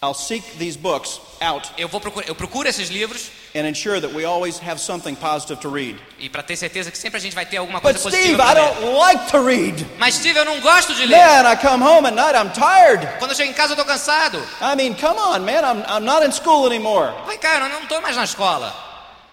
[0.03, 4.15] I'll seek these books out eu, vou procurar, eu procuro esses livros and ensure that
[4.15, 5.99] we always have something positive to read.
[6.19, 8.43] e para ter certeza que sempre a gente vai ter alguma But coisa Steve, positiva
[8.43, 8.75] I para ler.
[8.81, 9.87] don't like to read.
[9.99, 11.19] Mas Steve, eu não gosto de ler.
[11.19, 13.07] Man, I come home at night, I'm tired.
[13.19, 14.39] Quando eu chego em casa eu tô cansado.
[14.63, 17.13] I mean, come on, man, I'm, I'm not in school anymore.
[17.27, 18.75] Vai, cara, eu não tô mais na escola.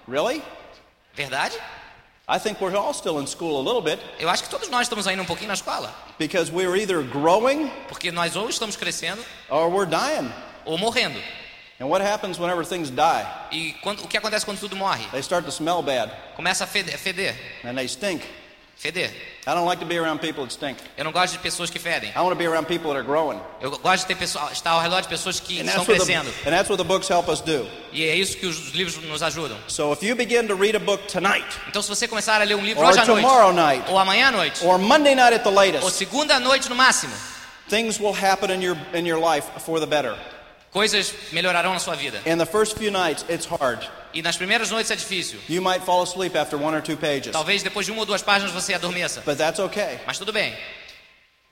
[0.07, 0.41] Really?
[1.15, 1.53] Verdade?
[2.29, 4.81] I think we're all still in school a little bit Eu acho que todos nós
[4.83, 5.93] estamos ainda um pouquinho na escola.
[6.19, 10.29] because we're either growing Porque nós ou estamos crescendo or we're dying.
[10.65, 11.19] ou morrendo.
[11.79, 13.25] And what happens whenever things die?
[13.51, 15.05] E quando- o que acontece quando tudo morre?
[15.11, 17.35] They start to smell bad Começa a feder.
[17.63, 18.23] and they stink.
[18.77, 19.09] Feder.
[19.47, 20.77] I don't like to be around people that stink.
[20.95, 22.11] Eu não gosto de pessoas que fedem.
[22.15, 23.39] I want to be around people that are growing.
[23.59, 25.99] Eu gosto de ter pessoa, estar ao redor de pessoas que And estão that's, what
[25.99, 26.29] the, crescendo.
[26.45, 27.67] and that's what the books help us do.
[27.91, 29.57] E é isso que os livros nos ajudam.
[29.67, 32.55] So if you begin to read a book tonight, Então, se você começar a ler
[32.55, 35.33] um livro or hoje à noite, tomorrow night, ou amanhã à noite, or Monday night
[35.33, 37.13] at the ou latest, segunda à noite no máximo,
[37.69, 40.15] things will happen in your, in your life for the better.
[40.71, 42.21] coisas melhorarão na sua vida.
[42.27, 43.79] In the first few nights, it's hard.
[44.13, 45.39] E nas primeiras noites é difícil.
[45.49, 48.21] You might fall asleep after one or two pages, Talvez depois de uma ou duas
[48.21, 49.21] páginas você adormeça.
[49.25, 50.55] but that's okay Mas tudo bem,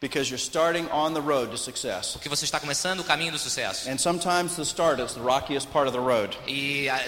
[0.02, 2.12] because you're starting on the road to success.
[2.14, 3.90] porque você está começando o caminho do sucesso.
[3.90, 6.38] And sometimes the start is the rockiest part of the road.
[6.48, 7.00] E ah,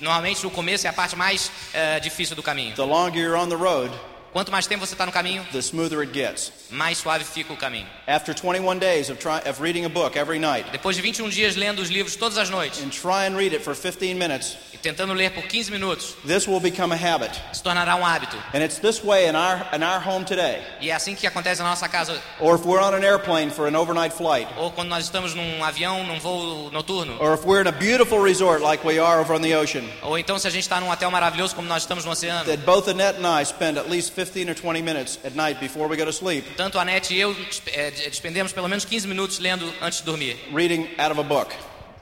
[0.00, 2.74] normalmente o começo é a parte mais eh, difícil do caminho.
[2.74, 3.92] The longer you're on the road,
[4.32, 6.52] Quanto mais tempo você está no caminho, the smoother it gets.
[6.70, 7.86] mais suave fica o caminho.
[8.06, 11.56] After 21 days of, try, of reading a book every night, Depois de 21 dias
[11.56, 14.76] lendo os livros todas as noites and try and read it for 15 minutes, e
[14.76, 17.32] tentando ler por 15 minutos, this will become a habit.
[17.54, 18.36] se tornará um hábito.
[18.52, 20.60] And it's this way in our, in our home today.
[20.80, 23.66] E é assim que acontece na nossa casa, Or if we're on an airplane for
[23.66, 24.46] an overnight flight.
[24.58, 28.20] ou quando nós estamos num avião, num voo noturno, Or if we're in a beautiful
[28.22, 29.84] resort like we are over on the ocean.
[30.02, 32.44] ou então se a gente está num hotel maravilhoso como nós estamos no oceano.
[32.44, 35.86] That both Annette and I spend at least 15 or 20 minutes at night before
[35.86, 39.38] we go to sleep Tanto a Anete e eu eh, despendemos pelo menos 15 minutos
[39.38, 41.54] lendo antes de dormir, reading out of a book.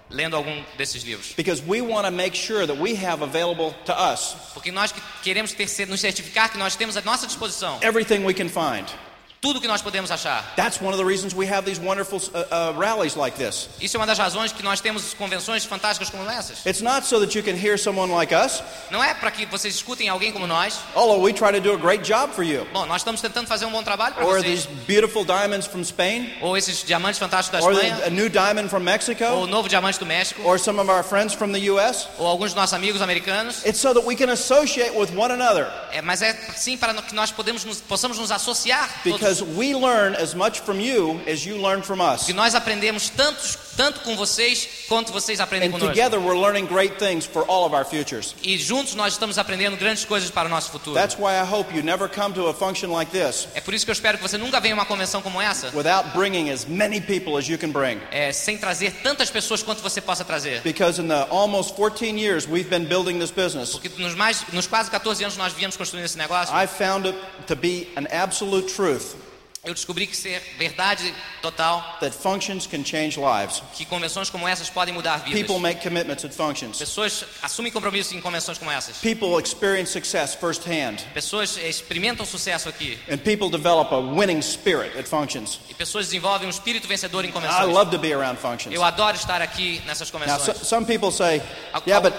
[0.08, 1.34] lendo algum desses livros.
[1.36, 5.02] Because we want to make sure that we have available to us Porque nós que
[5.22, 8.86] queremos ter, nos certificar que nós temos à nossa disposição everything we can find.
[9.40, 10.54] Tudo que nós podemos achar.
[10.56, 13.68] That's one of the reasons we have these wonderful uh, uh, rallies like this.
[13.80, 16.64] Isso é uma das razões que nós temos convenções fantásticas como essas.
[16.66, 19.74] It's not so that you can hear someone like us, Não é para que vocês
[19.74, 20.78] escutem alguém como nós.
[20.94, 22.66] although we try to do a great job for you.
[22.72, 24.64] Bom, nós estamos tentando fazer um bom trabalho para Or vocês.
[24.64, 28.28] these beautiful diamonds from Spain, Ou esses diamantes fantásticos da or Espanha, the, a new
[28.28, 31.52] diamond from ou o Mexico, novo diamante do México, or some of our friends from
[31.52, 32.08] the U.S.
[32.18, 33.64] ou alguns dos nossos amigos americanos.
[33.64, 37.14] It's so that we can associate with one another É, mas é sim para que
[37.14, 38.88] nós podemos nos, possamos nos associar.
[39.04, 39.35] todos.
[39.36, 42.24] Because we learn as much from you as you learn from us.
[42.26, 45.94] Que nós aprendemos tantos, tanto com vocês quanto vocês aprendem And conosco.
[45.94, 48.34] together we're learning great things for all of our futures.
[48.42, 50.94] E juntos nós estamos aprendendo grandes coisas para o nosso futuro.
[50.94, 53.84] That's why I hope you never come to a function like this É por isso
[53.84, 56.64] que eu espero que você nunca venha a uma convenção como essa without bringing as
[56.64, 58.00] many people as you can bring.
[58.10, 60.62] é, sem trazer tantas pessoas quanto você possa trazer.
[60.62, 64.66] Because in the almost 14 years we've been building this business, Porque nos, mais, nos
[64.66, 66.54] quase 14 anos nós viemos construindo esse negócio.
[66.54, 69.14] I found it to be an absolute truth
[69.66, 73.62] eu descobri que ser verdade total, that functions can change lives.
[73.74, 75.40] que convenções como essas podem mudar vidas.
[75.40, 76.78] People make commitments at functions.
[76.78, 78.96] Pessoas assumem compromissos em convenções como essas.
[78.98, 80.96] People experience success firsthand.
[81.12, 82.98] Pessoas experimentam sucesso aqui.
[83.10, 85.60] And people develop a winning spirit at functions.
[85.68, 87.72] E pessoas desenvolvem um espírito vencedor em I convenções.
[87.72, 88.74] love to be around functions.
[88.74, 90.58] Eu adoro estar aqui nessas Now, convenções.
[90.58, 91.42] so, some people say,
[91.86, 92.14] yeah, but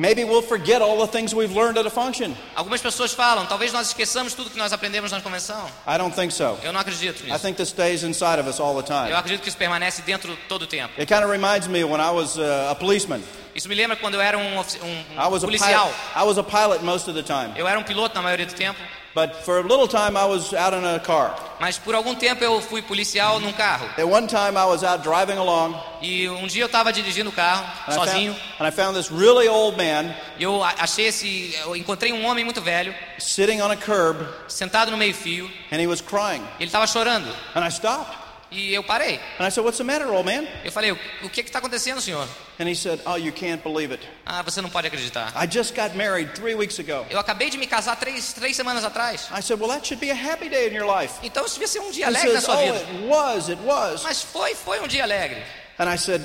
[0.00, 2.34] maybe we'll forget all the things we've learned at a function.
[2.56, 5.66] Algumas pessoas falam, talvez nós esqueçamos tudo que nós aprendemos na convenção.
[5.86, 6.56] I don't think so.
[6.62, 7.38] Eu não acredito I nisso.
[7.40, 9.12] think this stays inside of us all the Eu time.
[9.12, 10.94] acredito que isso permanece dentro todo o tempo.
[10.98, 13.22] It kind of reminds me when I was uh, a policeman.
[13.54, 15.86] Isso me lembra quando eu era um, um- I um policial.
[15.88, 15.94] pilot.
[16.16, 17.52] I was a pilot most of the time.
[17.56, 18.78] Eu era um piloto na maioria do tempo,
[19.12, 21.34] But for a little time, I was out in a car.
[21.58, 23.86] mas por algum tempo eu fui policial num carro.
[23.98, 27.32] At one time, I was out driving along, E um dia eu estava dirigindo o
[27.32, 31.52] carro, and I, sozinho, found, and I found this really old man eu achei esse.
[31.60, 35.88] Eu encontrei um homem muito velho, sitting on a curb, sentado no meio-fio, and he
[35.88, 36.42] was crying.
[36.60, 37.28] ele estava chorando.
[37.56, 38.16] And I stopped.
[38.50, 39.20] E eu parei.
[39.38, 40.46] And I said, What's the matter, old man?
[40.64, 42.26] Eu falei, o, que está acontecendo, senhor?
[42.58, 44.06] And he said, Oh, you can't believe it.
[44.26, 45.32] Ah, você não pode acreditar.
[45.36, 47.06] I just got married three weeks ago.
[47.10, 49.28] Eu acabei de me casar três, três semanas atrás.
[49.30, 51.14] I said, Well, that should be a happy day in your life.
[51.22, 52.78] Então isso devia ser um dia He alegre na says, sua Oh, vida.
[52.78, 54.02] it was, it was.
[54.02, 55.40] Mas foi, foi um dia alegre.
[55.78, 56.22] And I said,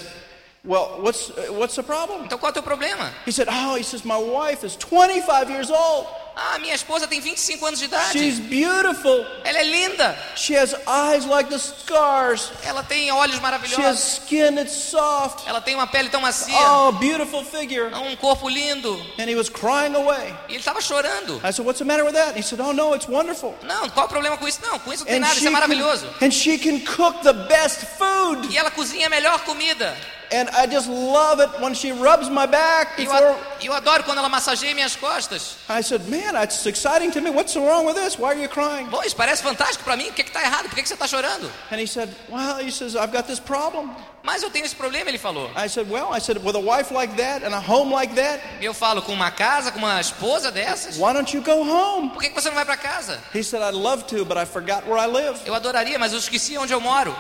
[0.64, 2.24] Well, what's, what's the problem?
[2.26, 3.14] Então qual é o teu problema?
[3.28, 6.08] He said, Oh, he says, My wife is 25 years old.
[6.36, 8.20] Ah, minha esposa tem 25 anos de idade.
[8.20, 9.26] She's beautiful.
[9.44, 10.18] Ela é linda.
[10.36, 12.52] She has eyes like the stars.
[12.64, 14.14] Ela tem olhos She has maravilhosos.
[14.24, 15.48] skin that's soft.
[15.48, 16.54] Ela tem uma pele tão macia.
[16.72, 17.94] Oh, beautiful figure.
[17.96, 18.94] Um corpo lindo.
[19.18, 20.34] And he was crying away.
[20.50, 21.38] E ele estava chorando.
[21.38, 22.38] I said, What's the matter with that?
[22.38, 23.56] He said, Oh, no, it's wonderful.
[23.64, 24.60] Não, qual o problema com isso?
[24.62, 26.08] Não, com isso não tem And nada, isso é can, maravilhoso.
[26.22, 28.48] and she can cook the best food.
[28.54, 29.96] E ela cozinha a melhor comida.
[30.36, 33.38] And I just love it when she rubs my back before.
[33.62, 35.56] eu adoro quando ela massageia minhas costas.
[35.70, 37.30] I said, Man, that's exciting to me.
[37.30, 38.20] What's wrong with this?
[38.20, 38.90] Why are you crying?
[38.90, 40.10] Bom, isso parece fantástico pra mim.
[40.10, 40.68] O que está errado?
[40.68, 41.50] Por que, que você está chorando?
[41.72, 43.96] And he said, Well, he says, I've got this problem.
[44.24, 45.50] Mas eu tenho esse problema, ele falou.
[45.56, 48.42] I said, Well, I said, with a wife like that and a home like that,
[48.60, 52.10] Eu falo, com uma casa, com uma esposa dessas, why don't you go home?
[52.10, 53.22] por que, que você não vai pra casa?
[53.34, 55.40] He said, I'd love to, but I forgot where I live.
[55.46, 57.16] Eu adoraria, mas eu esqueci onde eu moro.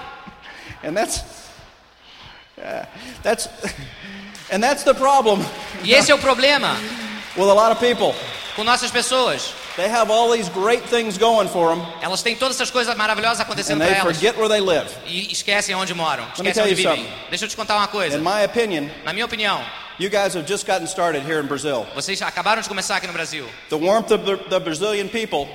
[0.83, 1.23] And that's,
[3.23, 3.47] that's,
[4.51, 5.43] and that's the problem
[5.83, 6.75] E esse é o problema
[7.37, 8.13] with a lot of people.
[8.55, 9.53] com nossas pessoas.
[9.75, 13.41] They have all these great things going for them, Elas têm todas essas coisas maravilhosas
[13.41, 14.15] acontecendo and they elas.
[14.15, 14.89] forget where they live.
[15.05, 16.95] E esquecem onde moram, me esquecem tell onde you vivem.
[17.05, 17.13] something.
[17.29, 18.15] Deixa eu te contar uma coisa.
[18.17, 19.61] In my opinion, Na minha opinião,
[19.99, 21.85] you guys have just gotten started here in Brazil.
[21.93, 23.45] vocês acabaram de começar aqui no Brasil.
[23.69, 25.45] The warmth of the, the Brazilian people,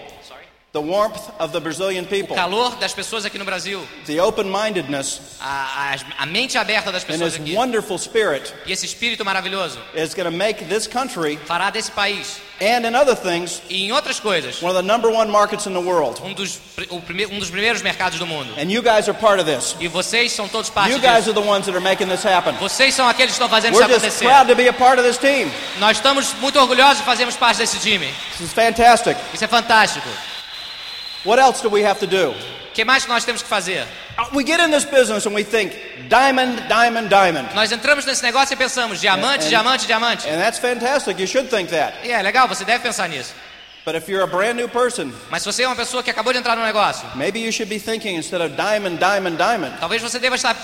[0.73, 4.45] the warmth of the Brazilian O people, calor das pessoas aqui no Brasil, the open
[4.49, 8.87] mindedness, a, a, a mente aberta das and pessoas this aqui, wonderful spirit e esse
[8.87, 13.61] espírito maravilhoso is going to make this country, fará desse país and in other things,
[13.69, 16.21] e em outras coisas one of the number one markets in the world.
[16.23, 16.61] um dos,
[16.91, 18.53] o prime- um dos primeiros mercados do mundo.
[18.57, 19.75] And you guys are part of this.
[19.81, 21.31] E vocês são todos parte You guys disso.
[21.31, 22.55] are the ones that are making this happen.
[22.61, 24.25] Vocês são aqueles que estão fazendo isso We're just acontecer.
[24.27, 25.51] proud to be a part of this team.
[25.81, 28.07] Nós estamos muito orgulhosos de fazermos parte desse time.
[28.39, 29.17] This is fantastic.
[29.35, 30.09] Isso é fantástico.
[31.25, 32.35] What else do we have to do?
[32.73, 33.87] Que mais nós temos que fazer?
[34.17, 35.75] Uh, We get in this business and we think
[36.09, 37.55] diamond, diamond, diamond.
[37.55, 39.49] Nós entramos nesse negócio e pensamos diamante, é.
[39.49, 40.29] diamante, diamante.
[40.29, 41.19] And that's fantastic.
[41.21, 41.95] You should think that.
[42.05, 43.35] E é legal, você deve pensar nisso.
[43.85, 46.33] But if you're a brand new person, Mas se você é uma pessoa que acabou
[46.33, 50.03] de entrar no negócio, maybe you should be thinking instead of diamond, diamond, diamond, talvez
[50.03, 50.55] você deva estar,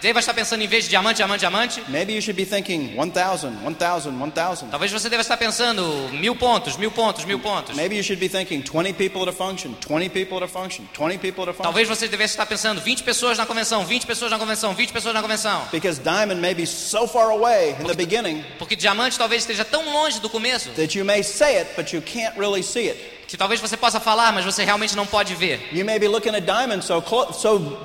[0.00, 3.62] deva estar pensando em vez de diamante, diamante, diamante, maybe you should be thinking 1,000,
[3.62, 4.70] 1,000, 1,000.
[4.70, 7.76] talvez você deva estar pensando mil pontos, mil pontos, mil pontos.
[7.76, 10.86] Maybe you should be thinking 20 people at a function, 20 people at a function,
[10.94, 11.62] 20 people at a function.
[11.64, 15.14] Talvez você devesse estar pensando 20 pessoas na convenção, 20 pessoas na convenção, 20 pessoas
[15.14, 15.62] na convenção.
[15.70, 19.84] Because diamond may be so far away in the beginning Porque diamante talvez esteja tão
[19.92, 22.98] longe do começo that you may say it, but you can't really see it.
[23.28, 25.68] que talvez você possa falar, mas você realmente não pode ver.
[25.72, 27.78] You may be looking at diamond so clo- so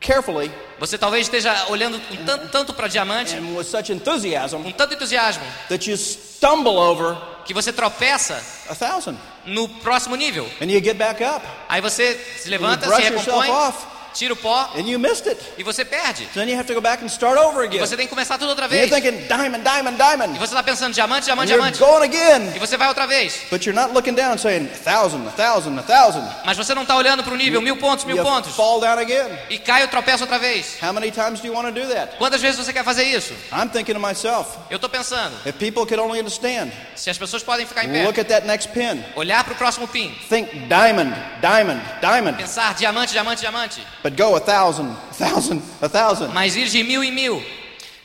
[0.00, 4.72] carefully Você talvez esteja olhando com tanto, tanto para diamante, and with such enthusiasm com
[4.72, 10.48] tanto entusiasmo, that you stumble over que você tropeça a thousand no próximo nível.
[10.60, 13.86] and you get back up Aí você se levanta, se yourself recompõe, off.
[14.20, 15.40] Tira o pó and you missed it.
[15.56, 16.24] e você perde.
[16.26, 17.80] So then you have to go back and start over E again.
[17.80, 19.02] você tem que começar tudo outra And you're vez.
[19.02, 20.38] thinking diamond, diamond, E diamond.
[20.38, 21.78] você está pensando diamante, And diamante, you're diamante.
[21.78, 22.52] going again.
[22.54, 23.40] E você vai outra vez.
[23.50, 26.28] But you're not looking down and saying a thousand, a thousand, a thousand.
[26.44, 28.54] Mas você não está olhando para o nível, mil pontos, mil You pontos.
[28.54, 29.30] fall down again.
[29.48, 30.76] E cai ou tropeça outra vez.
[30.82, 32.16] How many times do you want to do that?
[32.18, 33.32] Quantas vezes você quer fazer isso?
[33.52, 37.42] I'm thinking to myself, Eu estou pensando, if people could only understand, se as pessoas
[37.42, 39.02] podem ficar em pé, look at that next pin.
[39.16, 42.36] olhar para o próximo pin, Think diamond, diamond, diamond.
[42.36, 46.28] pensar diamante, diamante, diamante, But go a thousand, a thousand, a thousand.
[46.32, 47.42] mas ir de mil em mil.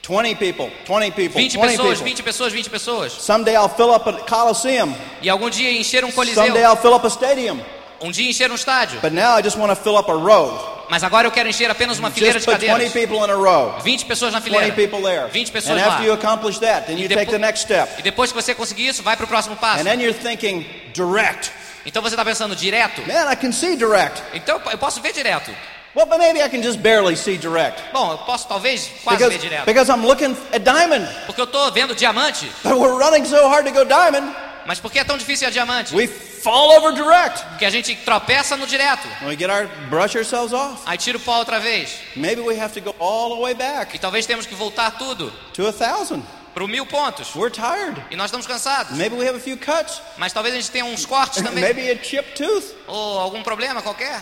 [0.07, 2.03] 20 people, 20 people, 20 20 pessoas, people.
[2.05, 3.11] 20 pessoas, 20 pessoas.
[3.13, 4.93] Someday I'll fill up a coliseum.
[5.21, 6.43] E algum dia encher um coliseu.
[6.43, 7.59] Someday I'll fill up a stadium.
[7.99, 8.99] Um dia encher um estádio.
[9.01, 10.85] But now I just want to fill up a row.
[10.91, 12.93] Mas agora eu quero encher apenas uma fileira Just de 20 cadeiras.
[12.93, 13.79] people in a row.
[13.81, 14.75] 20 pessoas na 20 fileira.
[14.75, 15.27] people there.
[15.31, 15.93] 20 pessoas And lá.
[15.93, 17.89] after you accomplish that, then you E take depo- the next step.
[17.97, 19.81] E depois que você conseguir isso, vai para o próximo passo.
[19.81, 21.49] And then you're thinking direct.
[21.83, 23.01] Então você está pensando direto?
[23.07, 24.21] Man, I can see direct.
[24.35, 25.49] Então eu posso ver direto.
[25.95, 27.81] Well, but maybe I can just barely see direct.
[27.93, 29.65] Bom, eu posso talvez quase Because, ver direto.
[29.65, 31.07] because I'm looking at diamond.
[31.25, 32.51] Porque eu estou vendo diamante.
[32.63, 34.35] But we're running so hard to go diamond,
[34.67, 35.95] Mas por que é tão difícil a diamante?
[35.95, 37.41] we fall over direct.
[37.51, 39.07] Porque a gente tropeça no direto.
[39.21, 40.81] And we get our brush ourselves off.
[40.85, 41.97] Aí tira o pó outra vez.
[42.15, 45.31] Maybe we have to go all the way back E talvez temos que voltar tudo
[45.53, 46.23] to a thousand.
[46.53, 47.33] para mil pontos.
[47.35, 47.95] We're tired.
[48.11, 48.97] E nós estamos cansados.
[48.97, 50.01] Maybe we have a few cuts.
[50.17, 51.63] Mas talvez a gente tenha uns cortes também.
[51.63, 52.73] Maybe a chipped tooth.
[52.87, 54.21] Ou algum problema qualquer.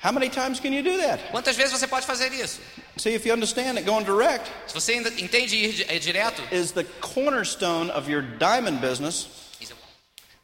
[0.00, 1.18] How many times can you do that?
[1.32, 2.60] Quantas vezes você pode fazer isso?
[2.96, 7.90] See, if you understand that going direct Se você entende ir direto, is the cornerstone
[7.90, 9.26] of your diamond business,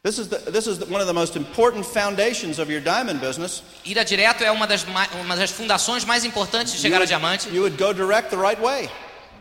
[0.03, 3.21] this is, the, this is the, one of the most important foundations of your diamond
[3.21, 3.63] business.
[3.87, 7.49] ir direto é uma das, uma das fundações mais importantes de You chegar a diamante.
[7.49, 8.91] you would go direct the right way.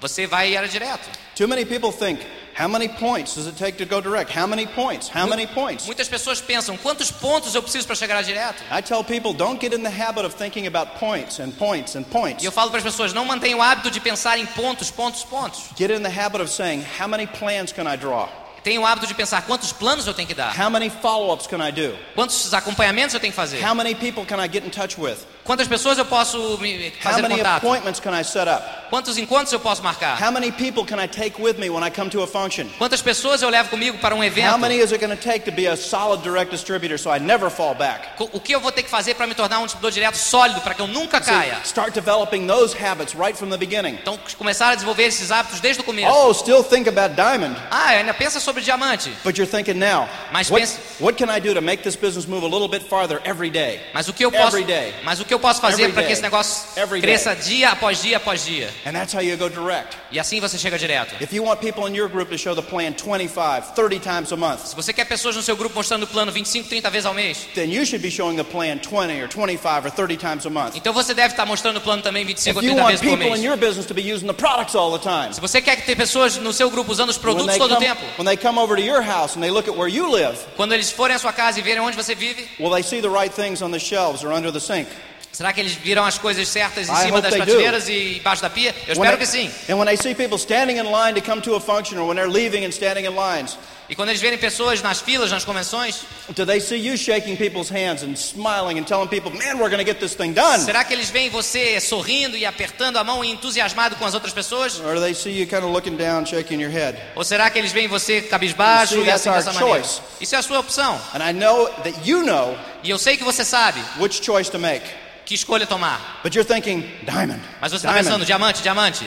[0.04, 1.08] Você vai ir a direto.
[1.34, 2.20] Too many people think,
[2.60, 4.30] how many points does it take to go direct?
[4.38, 5.08] How many points?
[5.08, 5.86] How many points?
[5.86, 8.62] Muitas pessoas pensam, quantos pontos eu preciso para chegar direto?
[8.70, 12.04] I tell people, don't get in the habit of thinking about points and points and
[12.04, 12.44] points.
[12.44, 15.24] E eu falo para as pessoas, não mantenha o hábito de pensar em pontos, pontos,
[15.24, 15.70] pontos.
[15.78, 18.28] Get in the habit of saying, how many plans can I draw?
[18.62, 21.66] Tenha o hábito de pensar quantos planos eu tenho que dar, How many follow-ups can
[21.66, 21.98] I do?
[22.14, 25.18] quantos acompanhamentos eu tenho que fazer, How many people can I get in touch with?
[25.44, 28.64] Quantas pessoas eu posso me How fazer many contato, appointments can I set up?
[28.90, 31.90] quantos encontros eu posso marcar, How many people can I take with me when I
[31.90, 32.68] come to a function?
[32.78, 35.46] quantas pessoas eu levo comigo para um How evento, many is it going to take
[35.46, 38.08] to be a solid direct distributor so I never fall back?
[38.20, 40.74] O que eu vou ter que fazer para me tornar um distribuidor direto sólido para
[40.74, 41.58] que eu nunca caia.
[41.66, 43.98] start developing those habits right from the beginning.
[44.02, 46.10] Então começar a desenvolver esses hábitos desde o começo.
[46.16, 49.12] Oh, still think about diamond, Ah, ainda pensa sobre diamante.
[49.24, 52.26] but you're thinking now, Mas what, pensa- what can I do to make this business
[52.28, 53.82] move a little bit farther every day?
[53.94, 54.94] Mas o que eu posso, Every day.
[55.04, 56.64] mas o que eu posso fazer para que esse negócio
[57.02, 58.70] cresça dia após dia após dia?
[58.86, 59.98] And that's how you go direct.
[60.12, 61.16] E assim você chega direto.
[61.22, 64.38] If you want people in your group to show the plan 25, 30 times a
[64.38, 67.14] month, Se você quer pessoas no seu grupo mostrando o plano 25, 30 vezes ao
[67.14, 70.50] mês, then you should be showing the plan 20 or 25 or 30 times a
[70.50, 70.76] month.
[70.76, 73.02] então você deve estar mostrando o plano também 25 If ou you 30 want vezes
[73.06, 73.44] por people in mês.
[73.44, 76.36] your business to be using the products all the time, Se você quer ter pessoas
[76.38, 79.02] no seu grupo usando os produtos todo o tempo, when they come over to your
[79.02, 81.62] house and they look at where you live, quando eles forem à sua casa e
[81.64, 84.52] verem onde você vive, will they see the right things on the shelves or under
[84.52, 84.88] the sink?
[85.34, 87.38] Será que eles viram as coisas certas em I cima das do.
[87.38, 88.70] prateleiras e embaixo da pia?
[88.88, 89.52] Eu When espero they- que sim.
[89.72, 92.16] And when they see people standing in line to come to a function or when
[92.16, 93.58] they're leaving and standing in lines,
[93.90, 97.70] E quando eles verem pessoas nas filas, nas convenções, do they see you shaking people's
[97.70, 100.64] hands and smiling and telling people, man, we're going to get this thing done?
[100.64, 104.34] será que eles veem você sorrindo e apertando a mão e entusiasmado com as outras
[104.34, 104.80] pessoas?
[104.80, 106.98] Or do they see you kind of looking down, shaking your head?
[107.14, 109.84] Ou será que eles veem você cabisbaixo see, e assim dessa maneira?
[109.84, 110.02] choice.
[110.22, 111.00] Isso é a sua opção.
[111.14, 114.58] And I know that you know E eu sei que você sabe which choice to
[114.58, 114.86] make.
[115.26, 116.00] Que escolha tomar.
[116.24, 117.42] But you're thinking, diamond.
[117.62, 119.06] Mas você está pensando, diamante, diamante.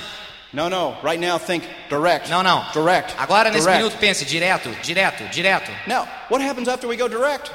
[0.53, 0.97] No, no.
[1.03, 2.31] Right now, think direct.
[2.31, 2.65] Não, não.
[2.73, 3.15] Direct.
[3.19, 3.79] Agora, nesse direct.
[3.83, 5.71] minuto, pense direto, direto, direto.
[5.87, 7.51] Now, what happens after we go direct?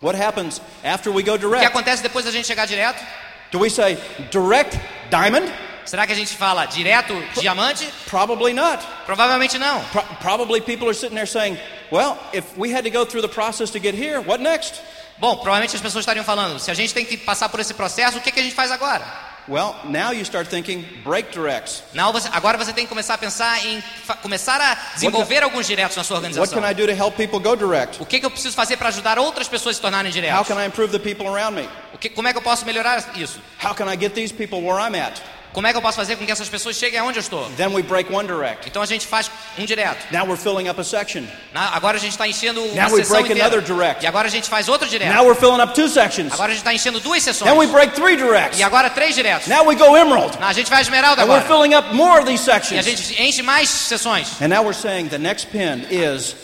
[0.00, 1.66] What happens after we go O que direct?
[1.66, 3.02] acontece depois da gente chegar direto?
[3.50, 3.98] Do we say
[4.30, 4.78] direct
[5.10, 5.52] diamond?
[5.84, 7.90] Será que a gente fala direto, diamante?
[8.06, 8.78] Probably not.
[9.06, 9.82] Provavelmente não.
[9.90, 11.58] Pro- probably people are sitting there saying,
[11.90, 14.80] well, if we had to go through the process to get here, what next?
[15.18, 18.18] Bom, provavelmente as pessoas estariam falando, se a gente tem que passar por esse processo,
[18.18, 19.04] o que, que a gente faz agora?
[19.48, 21.82] Well, now you start thinking break directs.
[21.94, 23.82] Não, você- agora você tem que começar a pensar em
[24.20, 26.60] começar a desenvolver alguns diretos na sua What organização.
[26.62, 28.00] can I do to help people go direct?
[28.00, 30.48] O que, que eu preciso fazer para ajudar outras pessoas a se tornarem How diretos?
[30.48, 31.66] can I improve the people around me?
[31.94, 33.40] O que, como é que eu posso melhorar isso?
[33.64, 35.18] How can I get these people where I'm at?
[35.58, 37.50] Como é que eu posso fazer com que essas pessoas cheguem aonde eu estou?
[37.56, 38.68] Then we break one direct.
[38.68, 39.28] Então a gente faz
[39.58, 40.06] um direto.
[40.12, 41.24] Now we're filling up a section.
[41.52, 43.48] Na- Agora a gente está enchendo uma Now we sessão break inteira.
[43.56, 44.04] another direct.
[44.04, 45.12] E agora a gente faz outro direto.
[45.12, 46.32] Now we're filling up two sections.
[46.32, 47.50] Agora a gente está enchendo duas sessões.
[47.50, 48.56] Then we break three directs.
[48.56, 49.48] E agora três diretos.
[49.48, 50.38] Now we go emerald.
[50.38, 51.48] Não, a gente vai esmeralda And we're agora.
[51.60, 52.84] filling up more of these E a sections.
[52.84, 54.40] gente enche mais sessões.
[54.40, 56.36] And now we're saying the next pin is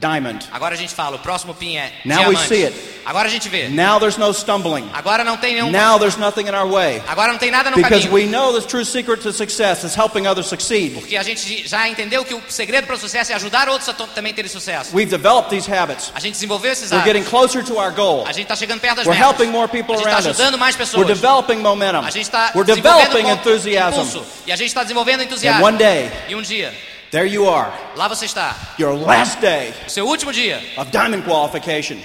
[0.00, 0.46] diamond.
[0.52, 2.48] Agora a gente fala, o próximo pin é Now we diamante.
[2.48, 2.92] see it.
[3.04, 3.68] Agora a gente vê.
[3.68, 4.88] Now there's no stumbling.
[4.92, 5.70] Agora não tem nenhum.
[5.72, 7.02] Now there's nothing in our way.
[7.08, 8.12] Agora não tem nada no Because caminho.
[8.14, 10.94] we know the true secret to success is helping others succeed.
[10.94, 13.92] Porque a gente já entendeu que o segredo para o sucesso é ajudar outros a
[13.92, 14.94] também terem sucesso.
[14.94, 16.12] We've developed these habits.
[16.14, 17.30] A gente desenvolveu esses We're getting hábitos.
[17.52, 18.24] closer to our goal.
[18.26, 19.36] A gente está chegando perto das We're metas.
[19.38, 20.38] helping more people a gente está around us.
[20.40, 21.06] ajudando mais We're pessoas.
[21.08, 22.04] developing momentum.
[22.06, 24.00] A gente está We're desenvolvendo developing enthusiasm.
[24.00, 24.24] impulso.
[24.46, 25.64] E a gente está desenvolvendo And entusiasmo.
[25.64, 26.72] one day, E um dia,
[27.12, 28.56] there you are, lá você está.
[28.78, 31.98] your last day seu último dia of diamond qualification.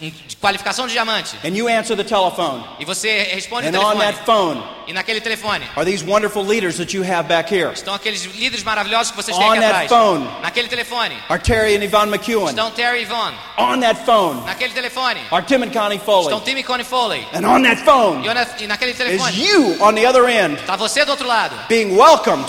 [0.00, 1.34] de, de qualificação de diamante.
[1.44, 2.62] And you answer the telephone.
[2.78, 6.76] E você responde o And on that phone E naquele telefone are these wonderful leaders
[6.78, 7.72] that you have back here.
[7.72, 9.88] estão aqueles líderes maravilhosos que vocês On têm aqui that atrás.
[9.88, 10.28] phone.
[10.42, 12.48] Naquele telefone Are Terry and Yvonne McEwen.
[12.50, 13.36] estão Terry e Yvonne.
[13.56, 16.24] On that phone Naquele telefone are Tim and Connie Foley.
[16.34, 17.26] estão Tim e Connie Foley.
[17.32, 21.04] And on that phone E, e naquele is you on the other end está você
[21.04, 22.46] do outro lado, being welcomed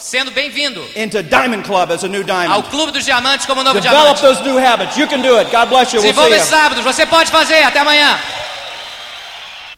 [0.00, 2.62] sendo bem-vindo into Diamond Club as a new ao diamond.
[2.70, 4.22] Clube dos Diamantes como novo Develop diamante.
[4.22, 4.96] those new habits.
[4.96, 5.50] You can do it.
[5.52, 6.00] God bless you.
[6.00, 6.84] We'll see Desenvolva esses hábitos.
[6.84, 7.62] Você pode fazer.
[7.62, 8.18] Até amanhã.